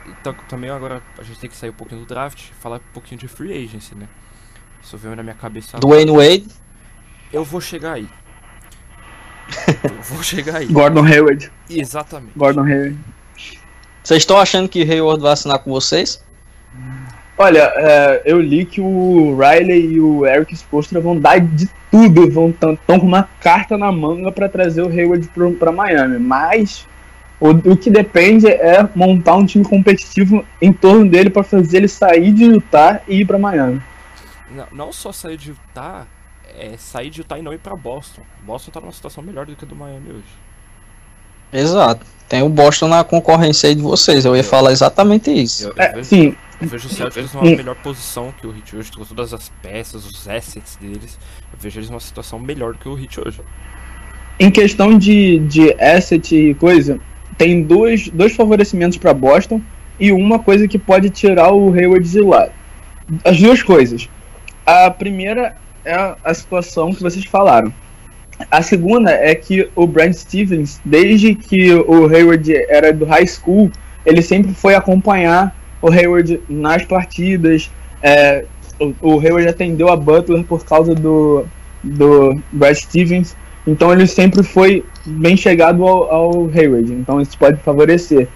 [0.07, 3.21] Então, também agora a gente tem que sair um pouquinho do draft falar um pouquinho
[3.21, 4.09] de free agency, né?
[4.83, 5.79] Isso veio na minha cabeça.
[5.79, 6.47] Dwayne Wade?
[7.33, 8.09] Eu vou chegar aí.
[9.85, 10.67] eu vou chegar aí.
[10.67, 11.51] Gordon Hayward.
[11.71, 12.33] Exatamente.
[12.37, 12.99] Gordon Hayward.
[14.03, 16.23] Vocês estão achando que Hayward vai assinar com vocês?
[17.39, 22.31] Olha, é, eu li que o Riley e o Eric Spoelstra vão dar de tudo,
[22.31, 26.87] vão estão com uma carta na manga para trazer o Hayward para Miami, mas
[27.41, 31.89] o, o, que depende é montar um time competitivo em torno dele para fazer ele
[31.89, 33.83] sair de Utah e ir para Miami.
[34.53, 36.07] Não, não, só sair de Utah,
[36.57, 38.23] é sair de Utah e não ir para Boston.
[38.45, 40.43] Boston tá numa situação melhor do que a do Miami hoje.
[41.53, 42.07] Exato.
[42.29, 44.25] Tem o Boston na concorrência aí de vocês.
[44.25, 45.69] Eu ia falar exatamente isso.
[45.69, 46.37] Eu, eu é, vejo, sim.
[46.61, 50.07] Eu vejo o Celtics numa melhor posição que o Heat hoje, com todas as peças,
[50.07, 51.19] os assets deles.
[51.53, 53.41] Eu vejo eles numa situação melhor do que o Heat hoje.
[54.41, 56.99] Em questão de, de asset e coisa,
[57.37, 59.61] tem dois, dois favorecimentos para Boston
[60.01, 62.49] e uma coisa que pode tirar o Hayward de lá.
[63.25, 64.09] As duas coisas.
[64.65, 67.73] A primeira é a situação que vocês falaram.
[68.51, 73.71] A segunda é que o Brad Stevens, desde que o Hayward era do high school,
[74.05, 77.71] ele sempre foi acompanhar o Hayward nas partidas.
[78.03, 78.45] É,
[78.81, 81.45] o, o, Hayward atendeu a Butler por causa do,
[81.83, 83.37] do Brad Stevens.
[83.67, 86.93] Então ele sempre foi bem chegado ao, ao Hayward.
[86.93, 88.29] Então isso pode favorecer.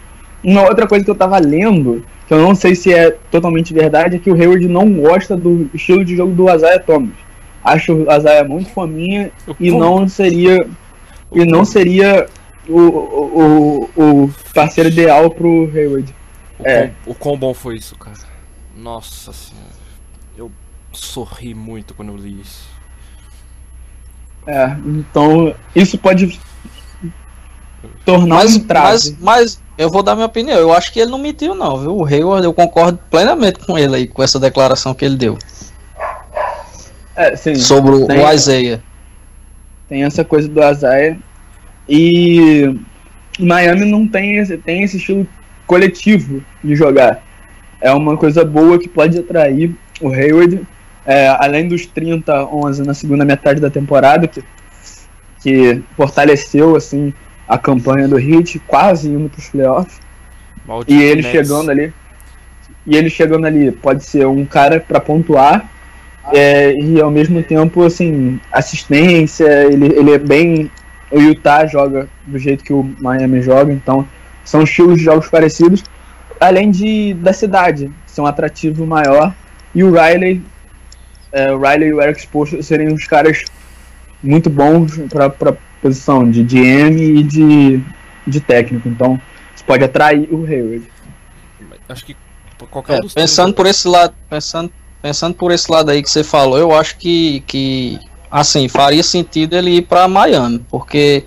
[0.44, 4.16] Uma outra coisa que eu estava lendo, que eu não sei se é totalmente verdade,
[4.16, 7.26] é que o Hayward não gosta do estilo de jogo do Isaiah Thomas
[7.66, 10.68] acho o Azaia muito fominha e não seria
[11.32, 12.28] e não seria
[12.68, 16.14] o, o, o parceiro ideal pro Hayward.
[16.58, 16.86] O, é.
[16.86, 18.16] quão, o quão bom foi isso, cara.
[18.76, 19.66] Nossa senhora.
[20.38, 20.50] Eu
[20.92, 22.68] sorri muito quando eu li isso.
[24.46, 26.38] É, então isso pode
[28.04, 28.88] tornar mas, um trave.
[28.88, 30.58] Mas, mas eu vou dar minha opinião.
[30.58, 31.96] Eu acho que ele não mentiu, não, viu?
[31.96, 35.38] O Hayward, eu concordo plenamente com ele aí, com essa declaração que ele deu.
[37.14, 38.82] É, sim, sobre tem, o Isaiah.
[39.88, 41.16] Tem essa coisa do Isaiah.
[41.88, 42.74] E
[43.38, 45.26] Miami não tem esse, tem esse estilo
[45.66, 47.22] coletivo de jogar.
[47.80, 50.66] É uma coisa boa que pode atrair o Hayward.
[51.04, 54.42] É, além dos 30-11 na segunda metade da temporada, que,
[55.40, 57.14] que fortaleceu assim
[57.48, 60.00] a campanha do Heat, quase indo para os playoffs.
[60.66, 61.30] Maldito e ele Nets.
[61.30, 61.92] chegando ali.
[62.86, 65.68] E ele chegando ali pode ser um cara para pontuar
[66.32, 70.70] é, e ao mesmo tempo, assim, assistência, ele, ele é bem.
[71.10, 74.06] O Utah joga do jeito que o Miami joga, então
[74.44, 75.84] são estilos de jogos parecidos,
[76.40, 79.32] além de da cidade, ser um atrativo maior.
[79.72, 80.42] E o Riley,
[81.30, 83.44] é, o Riley e o Eric Spoelstra seriam uns caras
[84.20, 87.80] muito bons para posição de GM e de,
[88.26, 89.20] de técnico, então
[89.54, 90.86] isso pode atrair o Hayward.
[91.88, 92.16] Acho que
[92.70, 96.58] qualquer é, pensando por esse lado, pensando pensando por esse lado aí que você falou,
[96.58, 97.98] eu acho que, que
[98.30, 101.24] assim, faria sentido ele ir para Miami, porque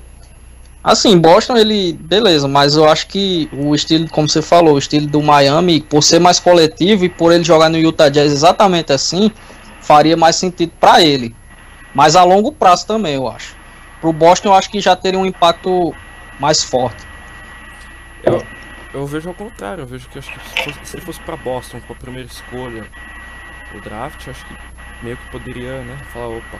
[0.83, 5.07] assim, Boston ele, beleza, mas eu acho que o estilo, como você falou, o estilo
[5.07, 9.31] do Miami, por ser mais coletivo e por ele jogar no Utah Jazz exatamente assim,
[9.81, 11.33] faria mais sentido para ele.
[11.93, 13.55] Mas a longo prazo também, eu acho.
[14.01, 15.93] Pro Boston, eu acho que já teria um impacto
[16.39, 17.05] mais forte.
[18.23, 18.45] Eu,
[18.93, 21.35] eu vejo ao contrário, eu vejo que, acho que se, fosse, se ele fosse para
[21.35, 22.85] Boston com a primeira escolha,
[23.75, 24.55] o draft, acho que
[25.03, 26.59] meio que poderia, né, falar, opa,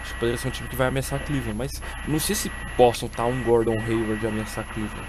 [0.00, 3.08] acho que poderia ser um time que vai ameaçar Cleveland, mas não sei se Boston
[3.08, 5.08] tá um Gordon Hayward de ameaçar Cleveland.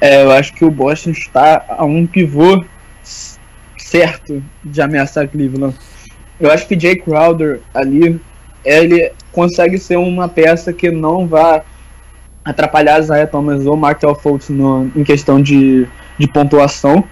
[0.00, 2.64] É, eu acho que o Boston está a um pivô
[3.78, 5.76] certo de ameaçar Cleveland.
[6.40, 8.20] Eu acho que Jay Crowder ali,
[8.64, 11.62] ele consegue ser uma peça que não vai
[12.44, 15.86] atrapalhar Zaya Thomas ou Markel Fultz no, em questão de,
[16.18, 17.04] de pontuação.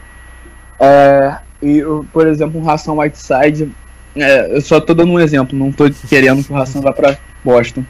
[0.78, 3.70] É, e, por exemplo, um Ração Whiteside,
[4.16, 7.16] é, eu só estou dando um exemplo, não estou querendo que o Ração vá para
[7.44, 7.84] Boston.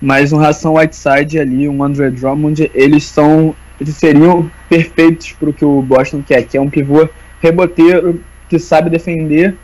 [0.00, 5.52] Mas um Ração Whiteside ali, um Andre Drummond, eles são eles seriam perfeitos para o
[5.52, 7.08] que o Boston quer, que é um pivô
[7.40, 9.56] reboteiro que sabe defender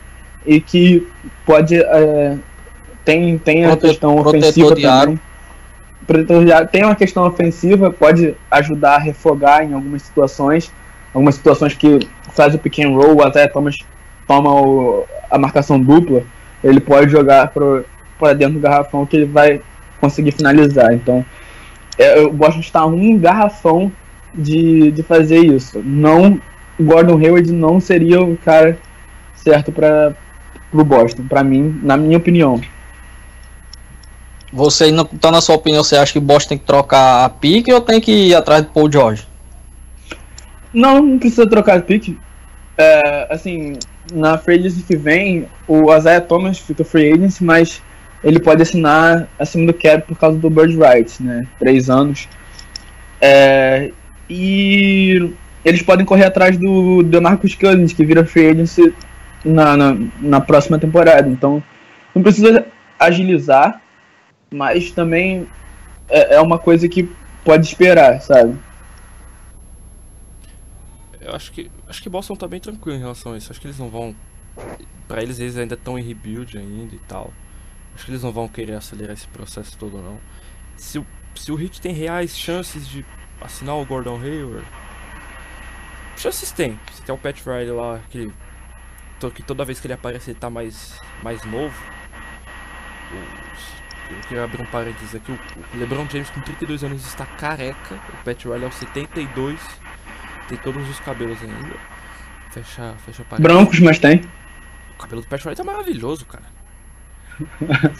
[0.45, 1.07] e que
[1.45, 2.37] pode é,
[3.03, 5.19] tem tem a questão ofensiva também.
[6.05, 10.71] Protetor tem uma questão ofensiva, pode ajudar a refogar em algumas situações,
[11.13, 11.99] algumas situações que
[12.33, 13.77] faz o pick and roll, até Thomas
[14.27, 16.23] toma o, a marcação dupla,
[16.63, 19.61] ele pode jogar para dentro do garrafão que ele vai
[19.99, 20.93] conseguir finalizar.
[20.93, 21.23] Então,
[21.97, 23.91] é, o Boston está um garrafão
[24.33, 25.81] de, de fazer isso.
[25.83, 26.39] Não,
[26.79, 28.77] Gordon Hayward não seria o cara
[29.35, 30.13] certo para
[30.71, 32.59] o Boston, para mim, na minha opinião.
[34.53, 37.71] Você, então, na sua opinião, você acha que o Boston tem que trocar a pique
[37.71, 39.25] ou tem que ir atrás do Paul George?
[40.73, 42.17] Não, não precisa trocar a pique.
[42.77, 43.77] É, assim,
[44.13, 47.81] na free agency que vem, o Isaiah Thomas fica free agency, mas
[48.23, 51.47] ele pode assinar acima do cap por causa do Bird Rights, né?
[51.57, 52.27] Três anos.
[53.19, 53.91] É,
[54.29, 55.31] e
[55.63, 58.93] eles podem correr atrás do DeMarcus Cousins, que vira free agency
[59.43, 61.27] na, na, na próxima temporada.
[61.27, 61.63] Então,
[62.13, 62.65] não precisa
[62.99, 63.80] agilizar,
[64.53, 65.47] mas também
[66.09, 67.09] é, é uma coisa que
[67.43, 68.57] pode esperar, sabe?
[71.19, 73.51] Eu acho que acho que Boston tá bem tranquilo em relação a isso.
[73.51, 74.15] Acho que eles não vão
[75.07, 77.31] para eles eles ainda estão em rebuild ainda e tal.
[77.95, 80.19] Acho que eles não vão querer acelerar esse processo todo não.
[80.75, 83.05] Se o se o Heat tem reais chances de
[83.39, 84.67] assinar o Gordon Hayward.
[86.17, 86.77] Chances tem.
[86.91, 88.31] Você tem o Pat Riley lá que,
[89.33, 91.73] que toda vez que ele aparece ele tá mais, mais novo.
[94.11, 95.31] Eu queria abrir um parênteses aqui.
[95.31, 95.39] O
[95.77, 97.95] LeBron James com 32 anos está careca.
[97.95, 99.59] O Pat Riley aos 72
[100.47, 101.75] tem todos os cabelos ainda.
[102.51, 103.55] Fecha, fecha parênteses.
[103.55, 104.21] Brancos, mas tem.
[104.95, 106.45] O cabelo do Pat Riley tá maravilhoso, cara.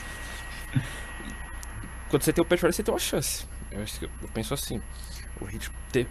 [2.10, 3.48] Quando você tem o Pat Riley, você tem uma chance.
[3.72, 3.80] Eu,
[4.22, 4.82] eu penso assim.
[5.40, 6.08] O Hit ter,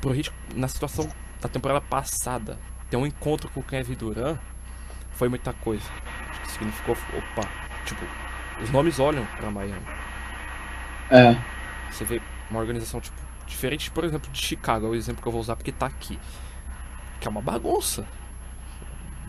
[0.00, 1.08] pro Hit, na situação
[1.40, 2.58] da temporada passada,
[2.90, 4.38] ter um encontro com o Kevin Durant
[5.12, 5.84] foi muita coisa.
[6.30, 7.48] Acho que significou, opa,
[7.86, 8.04] tipo,
[8.62, 9.86] os nomes olham pra Miami.
[11.10, 11.36] É.
[11.90, 15.32] Você vê uma organização, tipo, diferente, por exemplo, de Chicago, é o exemplo que eu
[15.32, 16.18] vou usar porque tá aqui.
[17.20, 18.06] Que é uma bagunça.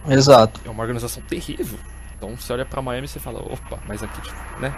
[0.08, 0.62] Exato.
[0.66, 1.80] É uma organização terrível.
[2.18, 4.74] Então você olha pra Miami e você fala, opa, mas aqui, tipo, né?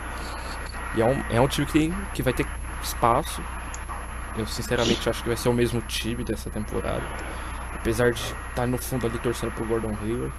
[0.95, 2.45] E é um, é um time que, tem, que vai ter
[2.81, 3.41] espaço
[4.37, 7.03] eu sinceramente acho que vai ser o mesmo time dessa temporada.
[7.73, 10.33] Apesar de estar no fundo ali torcendo pro Gordon Hayward.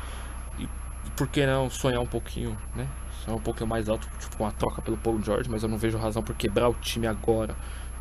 [0.58, 2.86] E, e por que não sonhar um pouquinho, né?
[3.28, 5.76] Sonhar um pouquinho mais alto, tipo com a troca pelo Paul George, mas eu não
[5.76, 7.54] vejo razão por quebrar o time agora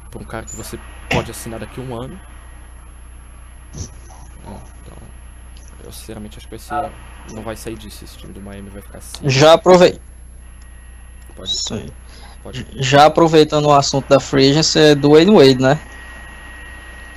[0.09, 2.19] por um cara que você pode assinar daqui a um ano.
[4.41, 4.97] Então,
[5.83, 6.91] eu sinceramente acho que ser.
[7.33, 9.29] Não vai sair disso, esse time do Miami vai ficar assim.
[9.29, 9.99] Já aproveitei.
[11.35, 11.91] Pode ser.
[12.77, 15.79] Já aproveitando o assunto da free agency, é do Wayne Wade, né?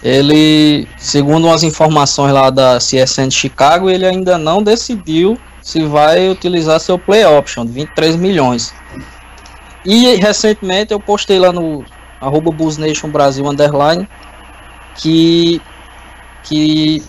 [0.02, 6.28] Ele, segundo umas informações lá da CSN de Chicago, ele ainda não decidiu se vai
[6.28, 8.74] utilizar seu play option de 23 milhões.
[9.84, 11.84] E recentemente eu postei lá no
[12.20, 12.50] arroba
[13.10, 14.06] Brasil underline
[14.96, 15.60] que
[16.42, 17.02] que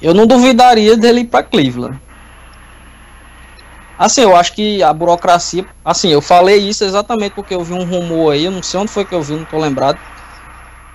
[0.00, 1.98] eu não duvidaria dele ir para Cleveland.
[3.98, 5.64] Assim, eu acho que a burocracia.
[5.84, 9.04] Assim, eu falei isso exatamente porque eu vi um rumor aí, não sei onde foi
[9.04, 9.96] que eu vi, não tô lembrado.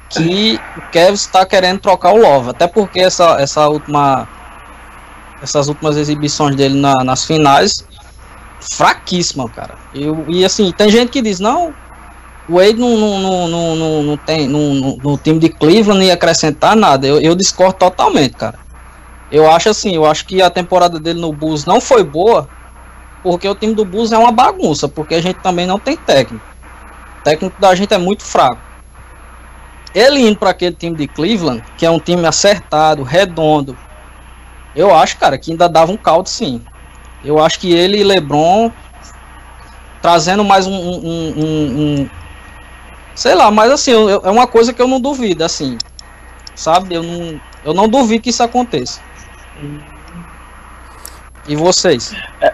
[0.10, 2.50] Que o Kevin está querendo trocar o Love.
[2.50, 4.28] Até porque essa, essa última.
[5.42, 7.86] Essas últimas exibições dele na, nas finais.
[8.60, 9.76] Fraquíssima, cara.
[9.94, 11.74] Eu, e assim, tem gente que diz, não,
[12.50, 16.76] o Wade não, não, não, não, não tem no, no time de Cleveland ia acrescentar
[16.76, 17.06] nada.
[17.06, 18.58] Eu, eu discordo totalmente, cara.
[19.30, 22.48] Eu acho assim, eu acho que a temporada dele no Bulls não foi boa,
[23.22, 26.46] porque o time do Bulls é uma bagunça, porque a gente também não tem técnico.
[27.20, 28.62] O técnico da gente é muito fraco.
[29.94, 33.78] Ele indo para aquele time de Cleveland, que é um time acertado, redondo,
[34.78, 36.62] eu acho, cara, que ainda dava um caldo sim.
[37.26, 38.72] Eu acho que ele e LeBron
[40.02, 42.10] trazendo mais um, um, um, um
[43.16, 45.80] sei lá, mas assim, eu, é uma coisa que eu não duvido, assim,
[46.56, 46.94] sabe?
[46.94, 49.02] Eu não, eu não duvido que isso aconteça.
[51.48, 52.14] E vocês?
[52.40, 52.54] É.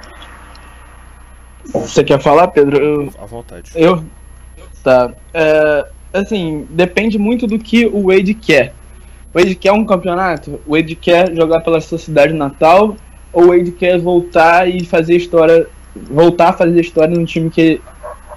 [1.66, 2.78] Você quer falar, Pedro?
[2.78, 3.72] Eu, à vontade.
[3.76, 4.06] Eu,
[4.82, 5.12] tá.
[5.34, 8.74] É, assim, depende muito do que o Wade quer.
[9.34, 10.60] O Wade quer um campeonato?
[10.66, 12.96] O Wade quer jogar pela sua cidade natal?
[13.32, 17.82] Ou o Wade quer voltar e fazer história, voltar a fazer história no time que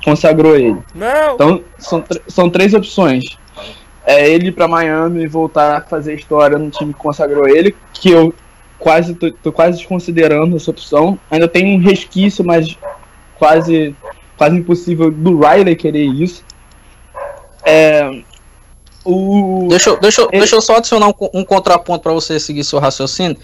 [0.03, 0.79] consagrou ele?
[0.95, 1.35] Não.
[1.35, 3.37] Então, são, são três opções.
[4.07, 8.11] É ele para Miami e voltar a fazer história no time que consagrou ele, que
[8.11, 8.33] eu
[8.79, 11.19] quase tô, tô quase desconsiderando essa opção.
[11.31, 12.79] Ainda tem um resquício, mas
[13.37, 13.95] quase
[14.37, 16.45] quase impossível do Riley querer isso.
[17.65, 18.23] É,
[19.07, 19.69] o...
[19.69, 20.39] Deixa, eu, deixa, Ele...
[20.39, 23.37] deixa eu só adicionar um, um contraponto para você seguir seu raciocínio.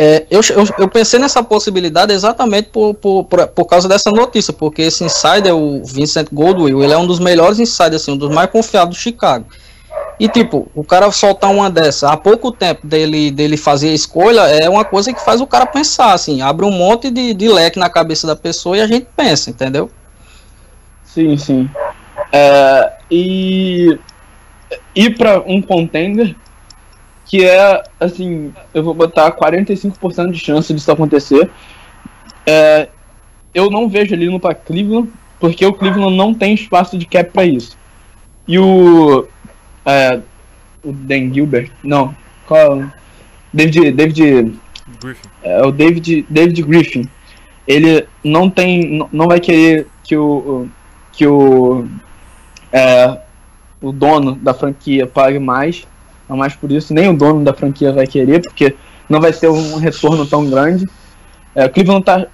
[0.00, 4.52] É, eu, eu, eu, pensei nessa possibilidade exatamente por, por, por, por, causa dessa notícia,
[4.52, 8.32] porque esse insider, o Vincent Goldwill, ele é um dos melhores insiders, assim, um dos
[8.32, 9.46] mais confiados do Chicago.
[10.20, 14.42] E tipo, o cara soltar uma dessa há pouco tempo dele, dele fazer a escolha
[14.42, 17.78] é uma coisa que faz o cara pensar, assim, abre um monte de, de leque
[17.78, 19.90] na cabeça da pessoa e a gente pensa, entendeu?
[21.04, 21.68] Sim, sim.
[22.32, 23.98] É, e
[24.98, 26.34] ir para um contender
[27.24, 31.48] que é assim, eu vou botar 45% de chance disso acontecer.
[32.44, 32.88] É,
[33.54, 37.30] eu não vejo ele indo para Cleveland, porque o Cleveland não tem espaço de cap
[37.30, 37.76] para isso.
[38.46, 39.28] E o
[39.84, 40.20] é,
[40.82, 42.82] o Dan Gilbert, não, qual
[43.52, 44.58] David David
[45.00, 45.28] Griffin.
[45.42, 47.08] É, o David David Griffin.
[47.66, 50.66] Ele não tem não vai querer que o
[51.12, 51.86] que o
[52.72, 53.18] é,
[53.80, 55.86] o dono da franquia pague mais,
[56.28, 58.74] não mais por isso, nem o dono da franquia vai querer, porque
[59.08, 60.86] não vai ter um retorno tão grande.
[61.54, 62.26] É, Cleveland tá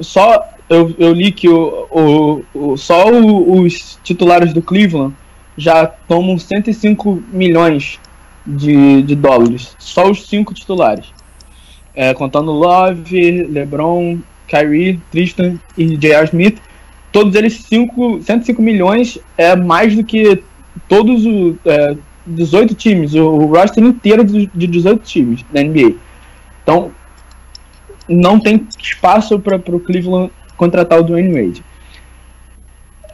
[0.00, 5.14] só eu, eu li que o, o, o só o, os titulares do Cleveland
[5.56, 8.00] já tomam 105 milhões
[8.46, 11.06] de, de dólares, só os cinco titulares.
[11.94, 14.18] É, contando Love, LeBron,
[14.48, 16.24] Kyrie, Tristan e J.R.
[16.24, 16.58] Smith,
[17.12, 20.42] todos eles cinco, 105 milhões é mais do que
[20.92, 25.94] todos os é, 18 times, o, roster inteiro de 18 times da NBA.
[26.62, 26.90] Então,
[28.06, 31.64] não tem espaço para o Cleveland contratar o Dwayne Wade.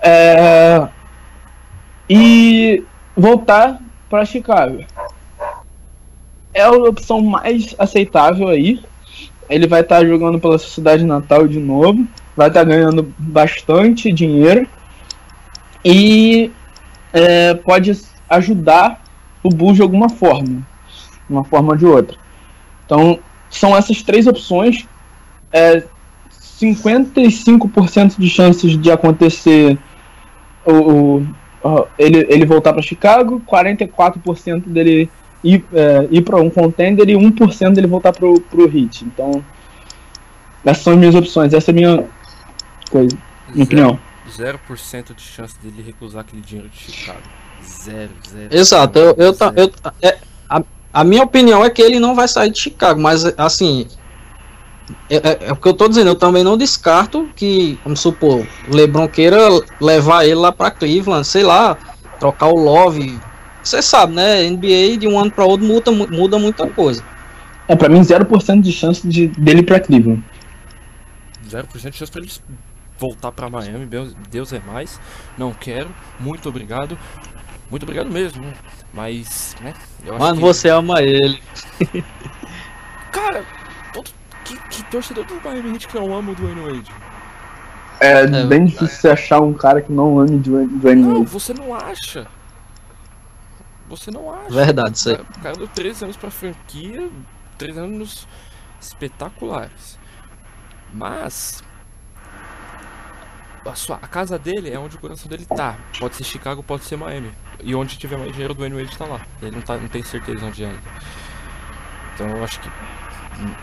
[0.03, 0.89] É,
[2.11, 2.83] e
[3.17, 4.85] voltar para Chicago.
[6.53, 8.83] É a opção mais aceitável aí.
[9.49, 12.05] Ele vai estar tá jogando pela sociedade natal de novo,
[12.37, 14.67] vai estar tá ganhando bastante dinheiro
[15.85, 16.51] e
[17.13, 17.93] é, pode
[18.29, 19.03] ajudar
[19.43, 20.67] o Bulls de alguma forma,
[21.29, 22.17] de uma forma ou de outra.
[22.85, 23.19] Então,
[23.51, 24.87] são essas três opções.
[25.53, 25.83] É,
[26.61, 29.79] 55% de chances de acontecer
[30.67, 31.23] o,
[31.63, 35.09] o, ele, ele voltar para Chicago, 44% dele
[35.43, 39.05] ir, é, ir para um contender e 1% dele voltar para o Heat.
[39.05, 39.43] Então,
[40.65, 42.05] essas são as minhas opções, essa é a minha
[42.91, 43.17] coisa,
[43.53, 43.99] minha opinião.
[44.29, 47.21] 0% de chance dele recusar aquele dinheiro de Chicago.
[47.63, 48.49] Zero, zero.
[48.57, 49.55] Exato, eu, eu, zero.
[49.57, 49.73] eu,
[50.03, 50.19] é,
[50.49, 50.63] a,
[50.93, 53.87] a minha opinião é que ele não vai sair de Chicago, mas assim.
[55.11, 58.47] É, é, é o que eu tô dizendo, eu também não descarto que, vamos supor,
[58.69, 59.39] Lebron queira
[59.79, 61.77] levar ele lá pra Cleveland, sei lá,
[62.19, 63.19] trocar o Love.
[63.63, 64.49] Você sabe, né?
[64.49, 67.05] NBA de um ano para outro muda, muda muita coisa.
[67.67, 70.25] É, pra mim, 0% de chance de, dele pra Cleveland.
[71.51, 72.31] 0% de chance pra ele
[72.99, 73.87] voltar para Miami,
[74.31, 75.01] Deus é mais.
[75.37, 76.99] Não quero, muito obrigado.
[77.71, 78.51] Muito obrigado mesmo,
[78.95, 79.75] mas, né?
[80.19, 80.41] Mano, que...
[80.41, 81.43] você ama ele.
[83.13, 83.45] Cara,
[83.93, 84.11] todo,
[84.45, 86.91] que, que torcedor do Miami Heat que não ama o Dwayne Wade?
[88.01, 89.13] É, é bem difícil é.
[89.13, 91.01] achar um cara que não ame Dwayne Wade.
[91.01, 92.27] Não, você não acha.
[93.89, 94.51] Você não acha.
[94.51, 95.17] Verdade, isso aí.
[95.17, 97.09] O cara deu 3 anos pra franquia,
[97.57, 98.29] 3 anos
[98.81, 99.99] espetaculares.
[100.93, 101.63] Mas,
[103.71, 105.79] a, sua, a casa dele é onde o coração dele tá.
[105.99, 107.31] Pode ser Chicago, pode ser Miami.
[107.63, 109.21] E onde tiver mais dinheiro, o Dwayne Wade tá lá.
[109.43, 110.81] Ele não, tá, não tem certeza onde é ainda.
[112.15, 112.69] Então eu acho que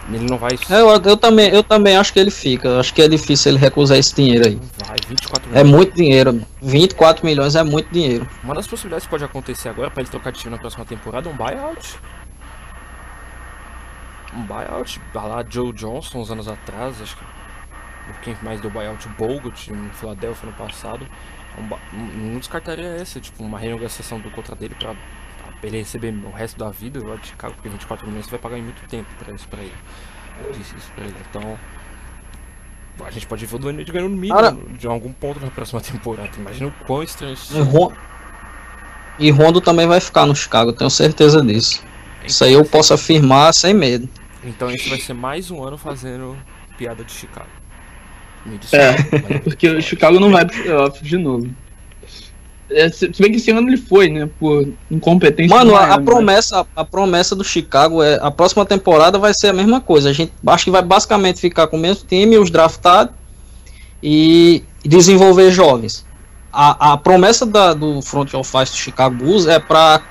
[0.10, 0.52] ele não vai.
[0.70, 2.68] É, eu, eu, também, eu também acho que ele fica.
[2.68, 4.60] Eu acho que é difícil ele recusar esse dinheiro aí.
[4.86, 5.60] Vai, 24 é milhões.
[5.60, 6.42] É muito dinheiro.
[6.62, 8.28] 24 milhões é muito dinheiro.
[8.44, 11.30] Uma das possibilidades que pode acontecer agora para ele trocar de time na próxima temporada
[11.30, 12.00] é um buyout.
[14.34, 15.02] Um buyout.
[15.14, 17.24] Lá Joe Johnson, uns anos atrás, acho que
[18.22, 21.08] quem mais deu buyout, Bogut, no Philadelphia no passado.
[21.58, 24.98] Um, não descartaria essa, tipo, uma renegociação do contrato dele pra, pra,
[25.64, 28.58] ele receber o resto da vida lá de Chicago, porque 24 milhões você vai pagar
[28.58, 29.74] em muito tempo pra isso pra ele.
[30.44, 31.16] Eu disse isso pra ele.
[31.30, 31.58] Então,
[33.06, 35.80] a gente pode ver o Duane ganhando no mínimo Cara- de algum ponto na próxima
[35.82, 36.30] temporada.
[36.38, 37.94] Imagina o quão estranho isso E, Ron...
[39.18, 41.84] e Rondo também vai ficar no Chicago, eu tenho certeza disso.
[42.26, 44.10] Isso aí eu posso afirmar sem medo.
[44.44, 46.38] Então esse vai ser mais um ano fazendo
[46.78, 47.48] piada de Chicago.
[48.72, 51.50] É, Porque o Chicago não vai pro playoff de novo.
[52.70, 54.28] É, se se bem que esse ano ele foi, né?
[54.40, 55.56] Por incompetência.
[55.56, 59.34] Mano, do a, a Miami, promessa, a promessa do Chicago é a próxima temporada vai
[59.34, 60.10] ser a mesma coisa.
[60.10, 63.14] A gente acho que vai basicamente ficar com o mesmo time, os draftados
[64.02, 66.06] e desenvolver jovens.
[66.52, 70.02] A, a promessa da- do front office do Chicago Bulls é para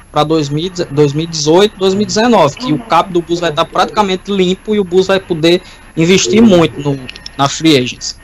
[0.91, 5.19] 2018, 2019, que o cap do Bulls vai estar praticamente limpo e o Bulls vai
[5.19, 5.63] poder
[5.97, 7.01] investir muito no,
[7.39, 8.21] na free agents.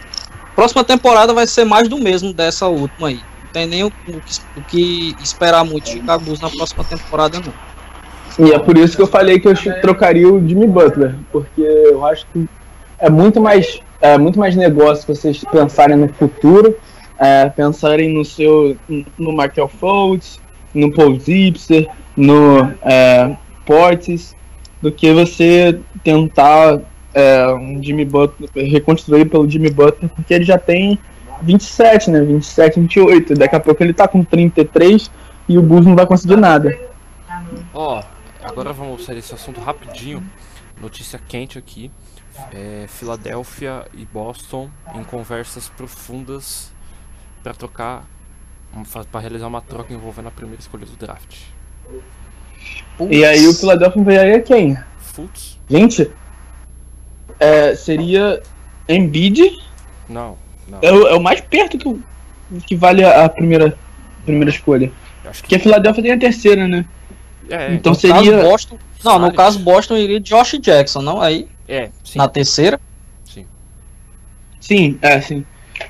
[0.60, 3.14] Próxima temporada vai ser mais do mesmo dessa última aí.
[3.14, 7.40] Não tem nem o, o que, o que esperar muito do Chicago na próxima temporada,
[7.40, 8.46] não.
[8.46, 12.04] E é por isso que eu falei que eu trocaria o Jimmy Butler, porque eu
[12.04, 12.46] acho que
[12.98, 16.76] é muito mais, é muito mais negócio vocês pensarem no futuro,
[17.18, 18.76] é, pensarem no seu,
[19.16, 20.38] no Markel Fultz,
[20.74, 23.34] no Paul Zipser, no é,
[23.64, 24.36] Portis,
[24.82, 26.80] do que você tentar
[27.14, 30.98] é, um Jimmy Butler, reconstruir pelo Jimmy Butler, porque ele já tem
[31.42, 32.20] 27, né?
[32.20, 33.34] 27, 28.
[33.34, 35.10] Daqui a pouco ele tá com 33
[35.48, 36.78] e o Bulls não vai conseguir nada.
[37.74, 38.02] Ó,
[38.42, 40.22] agora vamos sair desse assunto rapidinho.
[40.80, 41.90] Notícia quente aqui.
[42.52, 46.72] É, Filadélfia e Boston em conversas profundas
[47.42, 48.04] para trocar,
[49.10, 51.36] para realizar uma troca envolvendo a primeira escolha do draft.
[53.10, 54.78] E aí o Philadelphia enviaria quem?
[54.98, 55.58] Fultz?
[55.68, 56.10] Gente,
[57.40, 58.42] é, seria
[58.88, 59.40] Embiid,
[60.08, 60.36] Não,
[60.68, 60.78] não.
[60.82, 62.00] é o, é o mais perto que, o-
[62.66, 63.76] que vale a, primeira,
[64.24, 64.92] primeira escolha.
[65.24, 66.84] Acho que Porque a Philadelphia tem a terceira, né?
[67.48, 68.14] é, então No seria.
[68.32, 68.78] caso, Boston.
[69.02, 71.20] Não, no caso, Boston iria Josh Jackson, não?
[71.20, 72.78] Aí, é, sim, na terceira.
[73.24, 73.46] sim.
[74.60, 75.44] Sim, é, sim.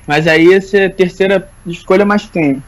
[0.07, 2.63] Mas aí essa é a terceira escolha mais quem?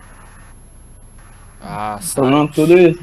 [1.61, 2.99] Ah, Então tudo isso.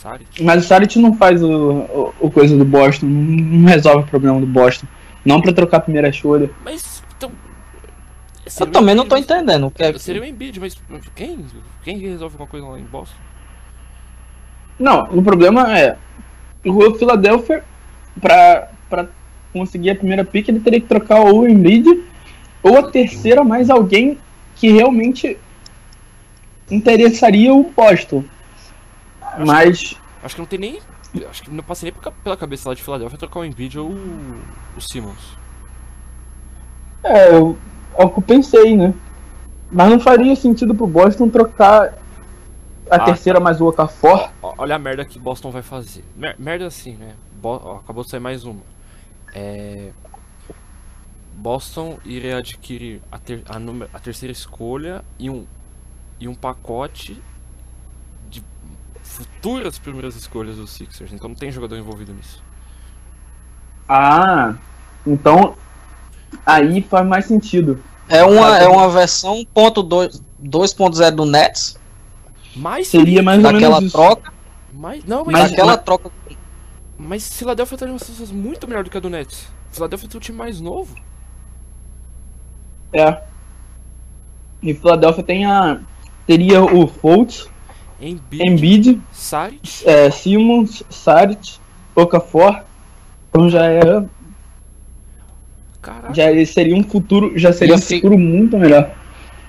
[0.00, 0.42] Saric.
[0.42, 4.40] Mas o Saric não faz o, o, o coisa do Boston, não resolve o problema
[4.40, 4.86] do Boston.
[5.24, 6.50] Não pra trocar a primeira escolha.
[6.64, 7.30] Mas então.
[8.58, 9.96] Eu também não tô entendendo o que é.
[9.98, 10.80] Seria o Embiid, mas
[11.14, 11.44] quem?
[11.84, 13.16] Quem resolve alguma coisa lá em Boston?
[14.78, 15.96] Não, o problema é.
[16.64, 17.62] O Philadelphia,
[18.20, 19.06] pra, pra
[19.52, 22.02] conseguir a primeira pick, ele teria que trocar ou o Embiid
[22.62, 24.18] ou a terceira mais alguém
[24.56, 25.36] que realmente
[26.70, 28.24] interessaria o Boston.
[29.38, 30.80] Mas Acho que não tem nem.
[31.28, 34.80] Acho que não passa nem pela- cabeça lá de Filadélfia trocar o Embiid ou o,
[34.80, 35.36] Simmons.
[37.02, 37.58] é, eu-
[37.96, 38.92] é o que eu pensei, né?
[39.72, 41.94] Mas não faria sentido pro Boston trocar
[42.90, 44.30] a Ah, terceira mais o Okafor.
[44.42, 46.04] Ó, Olha a merda que Boston vai fazer.
[46.16, 47.14] Mer- merda assim, né?
[47.40, 48.60] Bo- ó, acabou de sair mais uma.
[49.34, 49.90] É...
[51.34, 55.46] Boston iria adquirir a, ter- a a terceira escolha e um,
[56.18, 57.20] e um pacote
[59.10, 61.12] futuras primeiras escolhas dos Sixers.
[61.12, 62.42] Então não tem jogador envolvido nisso.
[63.88, 64.54] Ah,
[65.06, 65.56] então
[66.46, 67.82] aí faz mais sentido.
[68.08, 71.78] É uma, é uma versão 1.2 2.0 do Nets,
[72.56, 74.32] Mas Seria mais ou daquela menos troca.
[74.72, 76.10] Mas, não, mas, Mas- daquela mas- troca.
[76.98, 79.46] mas Philadelphia tá em uma situação muito melhor do que a do Nets.
[79.70, 80.94] Philadelphia tem um time mais novo.
[82.92, 83.22] É.
[84.62, 85.80] E Philadelphia tem a.
[86.26, 87.48] Teria o Fultz,
[88.00, 91.58] Embiid, Embiid, Saric, é, Simmons, Saric,
[91.94, 92.62] Okafor.
[93.28, 93.80] Então já é.
[95.82, 96.14] caraca.
[96.14, 97.38] Já seria um futuro.
[97.38, 98.90] Já seria um futuro muito melhor.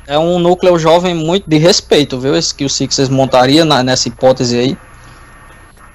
[0.08, 2.36] É um núcleo jovem muito de respeito, viu?
[2.36, 4.78] Esse que o Sixers montaria na- nessa hipótese aí.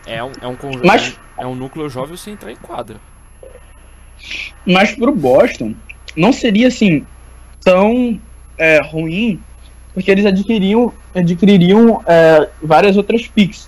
[0.06, 0.56] É um, é um.
[0.84, 2.96] Mas- É um núcleo jovem sem entrar em quadra.
[4.66, 5.74] Mas pro Boston,
[6.16, 7.04] não seria assim
[7.62, 8.18] tão
[8.56, 9.38] é, ruim,
[9.96, 13.66] porque eles adquiriam, adquiririam é, várias outras picks.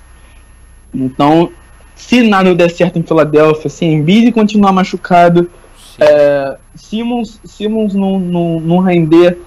[0.92, 1.50] Então,
[1.96, 5.50] se nada der certo em Filadélfia, se Embiid continuar machucado,
[5.98, 9.38] é, Simmons, Simmons não, não, não render,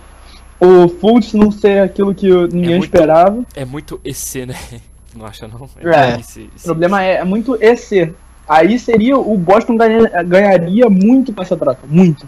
[0.60, 3.46] o Fultz não ser aquilo que ninguém É muito- esperava.
[3.56, 4.56] É muito EC, né?
[5.16, 5.70] Não acha não?
[5.94, 6.20] É.
[6.20, 8.12] esse- O esse- problema é, é muito esse.
[8.50, 12.28] Aí seria o Boston ganha- ganharia muito com essa troca, muito.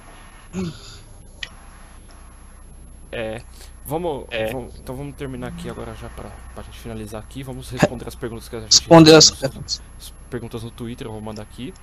[3.11, 3.41] É.
[3.85, 7.43] Vamos, vamos- Então vamos terminar aqui agora já pra, pra gente finalizar aqui.
[7.43, 11.11] Vamos responder as perguntas que a gente Responder as nos- as perguntas no Twitter, eu
[11.11, 11.73] vou mandar aqui.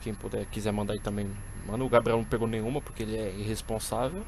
[0.00, 1.28] Quem puder, quiser mandar aí também,
[1.66, 1.84] manda.
[1.84, 4.24] O Gabriel não pegou nenhuma porque ele é irresponsável.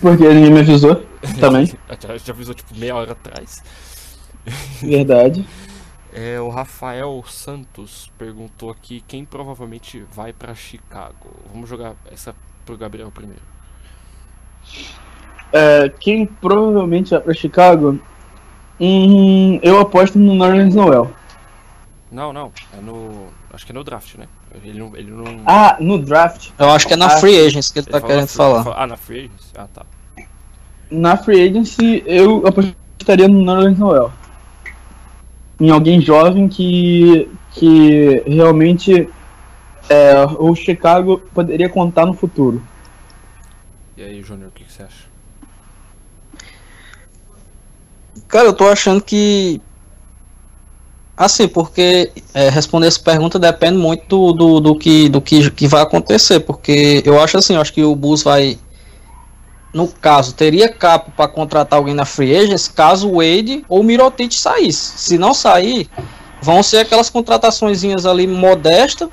[0.00, 0.96] Porque ninguém me avisou
[1.40, 1.66] também.
[1.66, 3.62] já, já avisou tipo meia hora atrás.
[4.82, 5.46] Verdade.
[6.18, 11.28] É, o Rafael Santos perguntou aqui quem provavelmente vai para Chicago.
[11.52, 12.34] Vamos jogar essa
[12.64, 13.42] pro Gabriel primeiro.
[15.52, 17.98] É, quem provavelmente vai para Chicago?
[18.80, 21.10] Hum, eu aposto no Nerlens Noel.
[22.10, 22.52] Não, não.
[22.76, 23.28] É no.
[23.52, 24.26] Acho que é no draft, né?
[24.62, 24.96] Ele não.
[24.96, 25.42] Ele não...
[25.46, 26.50] Ah, no draft.
[26.58, 28.82] Eu acho que é na Ah, Free Agents que ele, tá ele querendo falou- falar.
[28.82, 29.52] Ah, na Free Agents?
[29.56, 29.82] Ah, tá.
[30.90, 34.12] Na Free Agency, eu apostaria no Nerlens Noel.
[35.58, 39.08] Em alguém jovem que, que realmente
[39.88, 42.62] é, o Chicago poderia contar no futuro.
[43.96, 45.06] E aí, Júnior, o que, que você acha?
[48.28, 49.60] Cara, eu tô achando que.
[51.16, 55.66] Assim, porque é, responder essa pergunta depende muito do, do, do que, do que, que
[55.66, 56.40] vai acontecer.
[56.40, 58.58] Porque eu acho assim, eu acho que o Bulls vai.
[59.72, 63.84] No caso, teria capo para contratar alguém na Free Agents caso o Wade ou o
[63.84, 64.98] Mirotic saísse.
[64.98, 65.88] Se não sair,
[66.40, 69.08] vão ser aquelas contrataçõezinhas ali modestas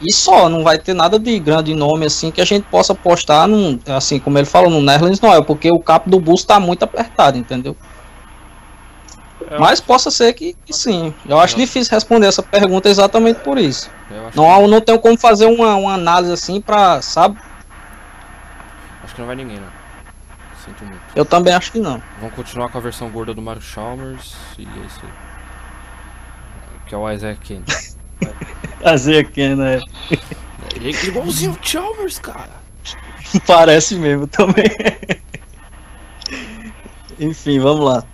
[0.00, 0.48] e só.
[0.48, 4.18] Não vai ter nada de grande nome assim que a gente possa apostar, num, assim
[4.18, 7.76] como ele falou, no Nerlens Noel, porque o capo do Bulls tá muito apertado, entendeu?
[9.58, 11.12] Mas possa ser que, que sim.
[11.28, 13.90] Eu acho difícil responder essa pergunta exatamente por isso.
[14.34, 17.38] Não, não tenho como fazer uma, uma análise assim pra, sabe?
[19.02, 19.80] acho que não vai ninguém, não.
[20.64, 21.00] Sinto muito.
[21.16, 22.00] Eu também acho que não.
[22.20, 25.10] Vamos continuar com a versão gorda do Mario Chalmers e é isso aí.
[26.86, 27.64] Que é o Isaac Kane.
[28.82, 29.80] Fazer aqui, né?
[30.74, 32.60] Ele é igualzinho o Chalmers, cara.
[33.46, 34.64] Parece mesmo também.
[37.18, 38.04] Enfim, vamos lá.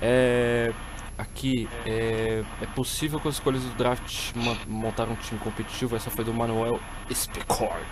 [0.00, 0.72] É.
[1.16, 4.32] Aqui, é, é possível com as escolhas do draft
[4.66, 5.94] montar um time competitivo?
[5.94, 6.80] Essa foi do Manuel
[7.12, 7.86] Specord.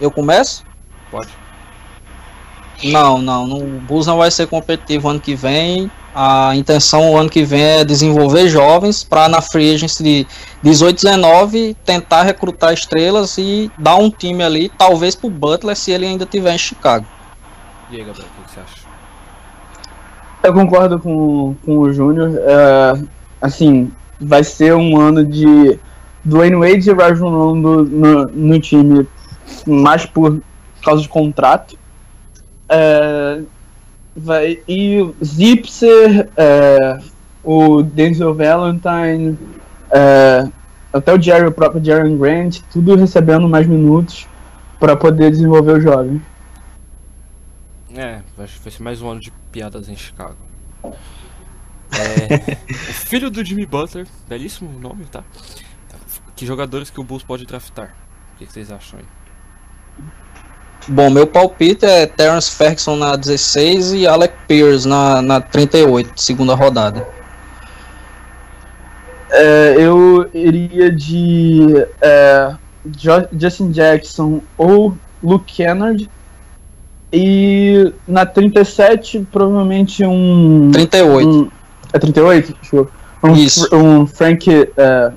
[0.00, 0.64] Eu começo?
[1.10, 1.28] Pode?
[2.82, 3.58] Não, não, não.
[3.58, 5.88] O Bulls não vai ser competitivo ano que vem.
[6.12, 10.26] A intenção o ano que vem é desenvolver jovens para na free agency de
[10.62, 16.06] 18, 19 tentar recrutar estrelas e dar um time ali, talvez pro Butler se ele
[16.06, 17.06] ainda tiver em Chicago.
[17.90, 18.83] E aí, Gabriel, o que você acha?
[20.44, 22.32] Eu concordo com, com o Júnior.
[22.36, 23.02] é,
[23.40, 23.90] assim,
[24.20, 25.78] vai ser um ano de
[26.22, 29.08] Dwayne Wade e Rajon Rondo no, no time,
[29.66, 30.42] mais por
[30.82, 31.78] causa de contrato.
[32.68, 33.40] É,
[34.14, 36.98] vai, e o Zipser, é,
[37.42, 39.38] o Denzel Valentine,
[40.92, 44.26] até o Jerry, o próprio Jaren Grant, tudo recebendo mais minutos
[44.78, 46.20] para poder desenvolver o jovem.
[47.96, 50.36] É, vai vai ser mais um ano de piadas em Chicago.
[50.82, 52.52] É,
[52.90, 55.22] o filho do Jimmy Butler, belíssimo nome, tá?
[56.34, 57.94] Que jogadores que o Bulls pode draftar?
[58.34, 59.04] O que que vocês acham aí?
[60.88, 66.54] Bom, meu palpite é Terence Ferguson na 16 e Alec Pierce na, na 38, segunda
[66.54, 67.06] rodada.
[69.30, 72.54] É, eu iria de é,
[73.32, 76.10] Justin Jackson ou Luke Kennard.
[77.16, 80.70] E na 37, provavelmente um.
[80.72, 81.28] 38.
[81.28, 81.48] um
[81.92, 82.56] é 38?
[82.60, 82.90] Desculpa.
[83.22, 83.74] Um, Isso.
[83.74, 84.50] Um Frank.
[84.76, 85.12] é,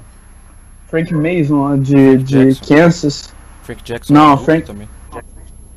[0.87, 2.75] Frank Mason de, de Jackson.
[2.75, 3.33] Kansas.
[3.63, 4.87] Frank Jackson Não, é Frank- também.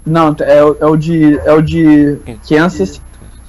[0.05, 1.39] Não, é, o- é o de.
[1.39, 2.19] É o de
[2.49, 3.01] Kansas,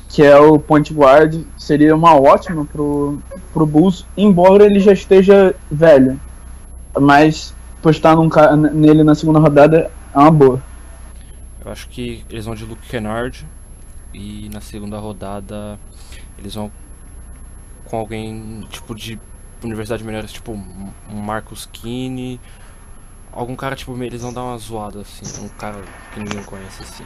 [0.07, 1.41] que é o point guard.
[1.57, 3.19] Seria uma ótima pro,
[3.53, 6.17] pro Bulls, embora ele já esteja velho.
[6.99, 8.30] Mas postar num,
[8.74, 10.61] nele na segunda rodada é uma boa.
[11.64, 13.45] Eu acho que eles vão de Luke Kennard
[14.14, 15.80] e na segunda rodada
[16.38, 16.72] eles vão
[17.86, 19.20] com alguém tipo de
[19.64, 22.39] universidade melhor, tipo um Marcus Kinney,
[23.32, 25.78] algum cara tipo eles vão dar uma zoada assim, um cara
[26.14, 27.03] que ninguém conhece assim.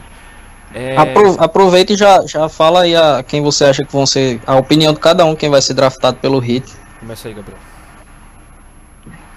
[0.74, 4.40] É, Apro- aproveita e já, já fala aí a, quem você acha que vão ser.
[4.46, 6.72] A opinião de cada um, quem vai ser draftado pelo Hit.
[6.98, 7.58] começa aí, Gabriel.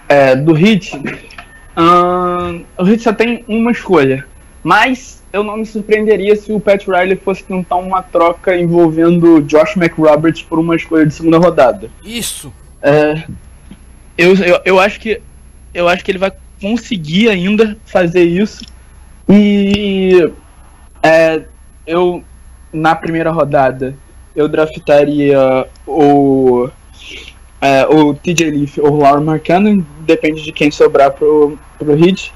[0.07, 0.91] É, do Hit,
[1.76, 4.26] ahn, o Hit só tem uma escolha.
[4.64, 9.76] Mas eu não me surpreenderia se o Pat Riley fosse tentar uma troca envolvendo Josh
[9.76, 11.89] McRoberts por uma escolha de segunda rodada.
[12.03, 12.51] Isso.
[12.82, 13.24] É,
[14.18, 15.22] eu, eu, eu acho que
[15.74, 18.64] eu acho que ele vai conseguir ainda fazer isso.
[19.28, 20.32] E
[21.03, 21.43] é,
[21.86, 22.24] eu
[22.74, 23.95] na primeira rodada
[24.36, 26.70] eu draftaria o
[27.62, 32.34] é, o TJ Leaf ou o Laurie Markkanen, depende de quem sobrar pro, pro Heat.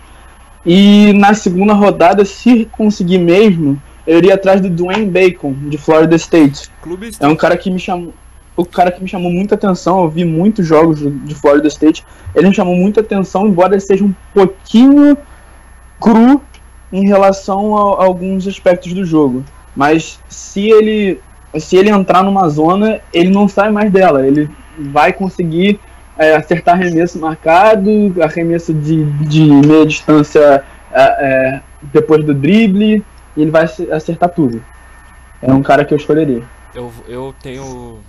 [0.66, 6.16] E na segunda rodada, se conseguir mesmo, eu iria atrás do Dwayne Bacon, de Florida
[6.16, 6.70] State.
[6.82, 8.14] Clube É um cara que me chamou.
[8.56, 12.06] O cara que me chamou muita atenção, eu vi muitos jogos de- Florida State.
[12.36, 15.18] Ele me chamou muita atenção, embora ele seja um pouquinho
[16.00, 16.40] cru
[16.92, 19.44] em relação a, a alguns aspectos do jogo.
[19.76, 21.20] Mas se ele
[21.58, 24.26] se ele entrar numa zona, ele não sai mais dela.
[24.26, 25.80] Ele vai conseguir
[26.18, 27.90] é, acertar arremesso marcado,
[28.22, 33.04] arremesso de, de meia distância é, é, depois do drible,
[33.36, 34.64] e ele vai acertar tudo.
[35.42, 36.44] É um cara que eu escolheria.
[36.74, 38.00] Eu, eu tenho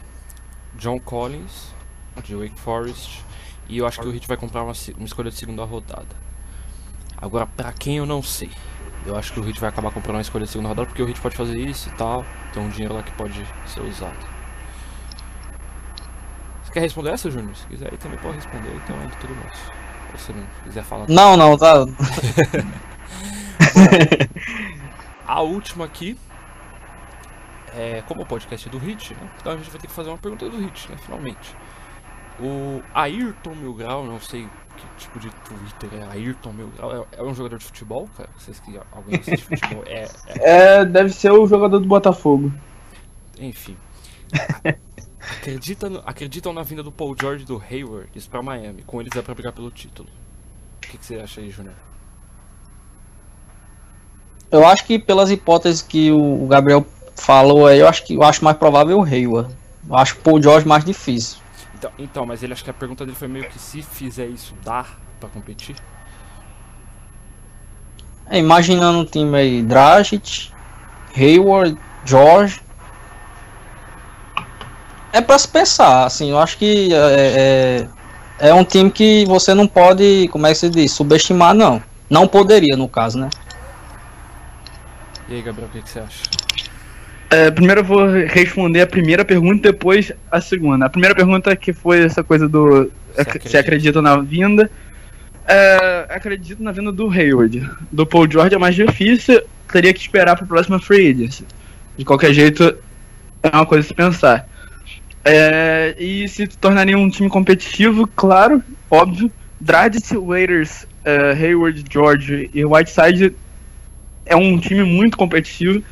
[0.77, 1.75] John Collins,
[2.23, 3.25] de Wake Forest,
[3.69, 6.25] e eu acho que o Heat vai comprar uma, uma escolha de segunda rodada.
[7.17, 8.51] Agora, pra quem eu não sei.
[9.07, 11.07] Eu acho que o Hit vai acabar comprando uma escolha de segunda rodada porque o
[11.07, 12.25] Hit pode fazer isso e tal.
[12.53, 14.34] Tem um dinheiro lá que pode ser usado.
[16.75, 17.55] Você quer responder essa, Júnior?
[17.55, 19.71] Se quiser aí também pode responder, então é tudo nosso.
[20.11, 21.09] Se você não quiser falar.
[21.09, 21.87] Não, não, tá.
[25.25, 26.19] A última aqui.
[27.77, 29.31] É, como o podcast é do Hit, né?
[29.41, 30.97] Então a gente vai ter que fazer uma pergunta do Hit, né?
[30.97, 31.57] Finalmente.
[32.41, 37.37] O Ayrton Milgrau, não sei que tipo de Twitter é Ayrton Milgrau, é, é, um
[37.37, 38.29] jogador de futebol, cara?
[38.37, 39.85] Vocês que alguém assiste futebol?
[39.87, 40.81] É, é...
[40.81, 42.53] é, deve ser o jogador do Botafogo.
[43.39, 43.77] Enfim.
[45.31, 49.15] Acredita no, acreditam na vinda do Paul George do Hayward isso pra Miami, com eles
[49.17, 50.09] é pra brigar pelo título.
[50.77, 51.75] O que, que você acha aí, Júnior?
[54.51, 58.45] Eu acho que pelas hipóteses que o Gabriel falou aí, eu acho que eu acho
[58.45, 59.55] mais provável o Hayward.
[59.89, 61.39] Eu acho o Paul George mais difícil.
[61.75, 64.55] Então, então, mas ele acho que a pergunta dele foi meio que se fizer isso,
[64.65, 64.87] dá
[65.19, 65.77] pra competir?
[68.27, 70.51] É, imaginando um time aí, Dragic,
[71.17, 72.61] Hayward, George.
[75.15, 77.87] É pra se pensar, assim, eu acho que é,
[78.41, 81.81] é, é um time que você não pode, como é que se diz, subestimar não.
[82.11, 83.31] Não poderia, no caso, né?
[85.29, 86.23] E aí, Gabriel, o que, que você acha?
[87.31, 90.87] É, primeiro eu vou responder a primeira pergunta e depois a segunda.
[90.87, 94.69] A primeira pergunta que foi essa coisa do se acredita, se acredita na vinda.
[95.47, 97.71] É, acredito na vinda do Hayward.
[97.93, 99.41] Do Paul George é mais difícil,
[99.71, 101.47] teria que esperar para a próxima free agency.
[101.97, 102.77] De qualquer jeito,
[103.45, 104.49] é uma coisa a se pensar.
[105.25, 109.31] É, e se tornaria um time competitivo, claro, óbvio.
[109.61, 113.35] Dragic, Waiters, uh, Hayward, George e Whiteside
[114.27, 115.83] é um time muito competitivo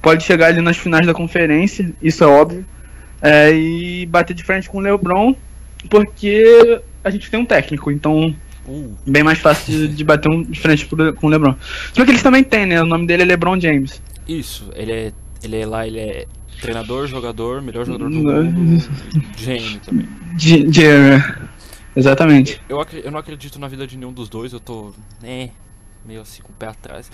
[0.00, 2.64] pode chegar ali nas finais da conferência, isso é óbvio,
[3.20, 5.34] é, e bater de frente com o LeBron,
[5.88, 8.34] porque a gente tem um técnico, então
[8.66, 8.96] uh.
[9.06, 11.54] bem mais fácil de, bater um, de frente com o LeBron.
[11.92, 12.82] Só que eles também têm, né?
[12.82, 14.00] O nome dele é LeBron James.
[14.26, 15.12] Isso, ele é,
[15.42, 16.26] ele é lá, ele é
[16.60, 18.88] treinador, jogador, melhor jogador do mundo,
[19.36, 20.08] GM também.
[20.34, 21.48] GM,
[21.96, 22.60] exatamente.
[22.68, 24.92] Eu, eu não acredito na vida de nenhum dos dois, eu tô,
[25.22, 25.50] né,
[26.04, 27.10] meio assim com o pé atrás.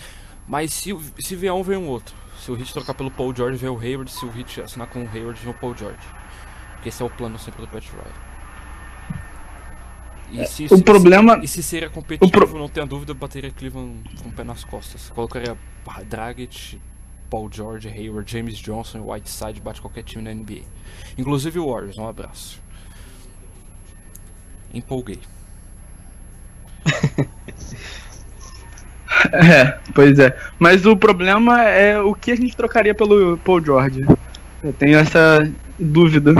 [0.48, 2.14] Mas se, se vier um, vem um outro.
[2.40, 4.10] Se o Hit trocar pelo Paul George, vem o Hayward.
[4.10, 5.98] Se o Hit assinar com o Hayward, vem o Paul George.
[6.74, 8.26] Porque esse é o plano sempre do Pat Riley.
[10.30, 11.38] E se, o se, problema...
[11.42, 12.58] e se seria competitivo, pro...
[12.58, 15.10] não tenha dúvida, eu bateria Cleveland com o pé nas costas.
[15.10, 15.56] Colocaria
[16.08, 16.80] Dragic,
[17.28, 20.62] Paul George, Hayward, James Johnson e Whiteside, bate qualquer time na NBA.
[21.18, 22.60] Inclusive o Warriors, um abraço.
[24.72, 25.20] Empolguei.
[29.32, 30.36] É, pois é.
[30.58, 34.04] Mas o problema é o que a gente trocaria pelo Paul George.
[34.62, 36.34] Eu tenho essa dúvida.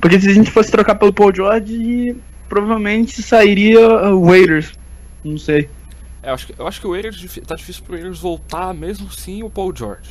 [0.00, 2.16] Porque se a gente fosse trocar pelo Paul George,
[2.48, 3.80] provavelmente sairia
[4.12, 4.72] o Waiters.
[5.24, 5.68] Não sei.
[6.22, 9.10] É, eu, acho que, eu acho que o Waiters tá difícil pro Waiters voltar mesmo
[9.10, 10.08] sim o Paul George.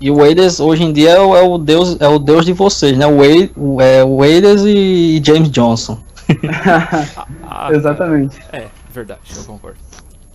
[0.00, 2.52] E o Waiters hoje em dia é o, é o, deus é o deus de
[2.52, 3.06] vocês, né?
[3.06, 3.18] O,
[3.56, 5.98] o, é, o Waiters e James Johnson.
[6.64, 8.36] ah, ah, Exatamente.
[8.52, 9.78] É, verdade, eu concordo.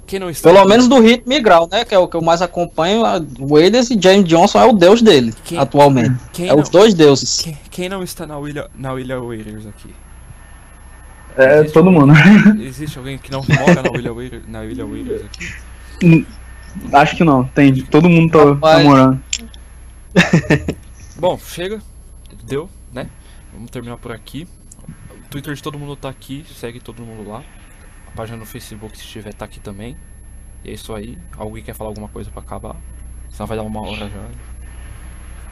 [0.07, 1.85] Quem não está Pelo menos do ritmo migral, né?
[1.85, 3.03] Que é o que eu mais acompanho.
[3.39, 6.15] O Waders e James Johnson é o deus dele, quem, atualmente.
[6.33, 7.41] Quem é não, os dois deuses.
[7.41, 9.93] Quem, quem, não está na William, na William Waders aqui?
[11.37, 12.13] É, existe todo alguém, mundo.
[12.63, 16.25] Existe alguém que não mora na William Waders, na William Waders aqui?
[16.91, 17.75] Acho que não, tem.
[17.75, 19.21] Todo mundo tá, tá morando.
[21.17, 21.81] Bom, chega.
[22.43, 23.09] Deu, né?
[23.53, 24.47] Vamos terminar por aqui.
[25.11, 27.43] O Twitter de todo mundo tá aqui, segue todo mundo lá.
[28.07, 29.97] A página no Facebook, se tiver, tá aqui também.
[30.63, 31.17] E é isso aí.
[31.37, 32.75] Alguém quer falar alguma coisa pra acabar?
[33.29, 34.49] Senão vai dar uma hora já.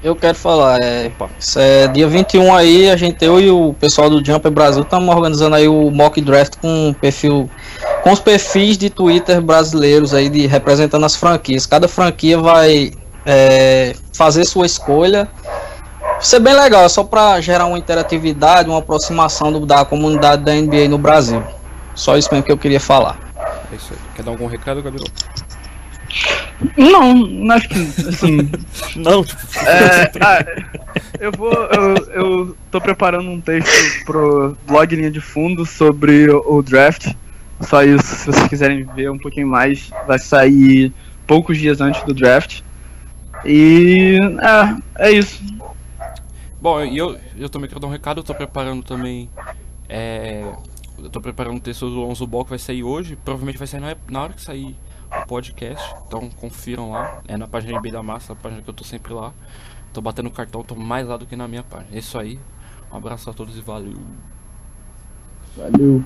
[0.03, 1.11] Eu quero falar, é,
[1.55, 5.55] é dia 21 aí, a gente, eu e o pessoal do Jumper Brasil estamos organizando
[5.55, 7.49] aí o mock draft com perfil,
[8.03, 11.65] com os perfis de Twitter brasileiros aí, de, representando as franquias.
[11.65, 12.91] Cada franquia vai
[13.27, 15.27] é, fazer sua escolha.
[16.01, 20.43] Vai ser bem legal, é só para gerar uma interatividade, uma aproximação do, da comunidade
[20.43, 21.43] da NBA no Brasil.
[21.93, 23.19] Só isso mesmo que eu queria falar.
[23.71, 23.99] É isso aí.
[24.15, 25.05] Quer dar algum recado, Gabriel?
[26.75, 28.49] Não, acho que assim.
[28.95, 29.41] não, tipo.
[29.59, 30.45] É, ah,
[31.19, 31.53] eu vou.
[31.53, 37.13] Eu, eu tô preparando um texto pro blog Linha de Fundo sobre o, o draft.
[37.61, 40.93] Só isso, se vocês quiserem ver um pouquinho mais, vai sair
[41.27, 42.61] poucos dias antes do draft.
[43.45, 44.17] E
[44.97, 45.41] é, é isso.
[46.59, 49.29] Bom, e eu, eu também quero dar um recado, eu tô preparando também.
[49.87, 50.51] É,
[50.97, 53.15] eu tô preparando o texto do Alonso Ball que vai sair hoje.
[53.15, 54.75] Provavelmente vai sair na, na hora que sair
[55.11, 55.95] o podcast.
[56.07, 57.21] Então confiram lá.
[57.27, 59.33] É na página bem da Massa, a página que eu tô sempre lá.
[59.93, 61.95] Tô batendo cartão, tô mais lá do que na minha página.
[61.95, 62.39] É isso aí.
[62.91, 63.97] Um abraço a todos e valeu.
[65.55, 66.03] Valeu.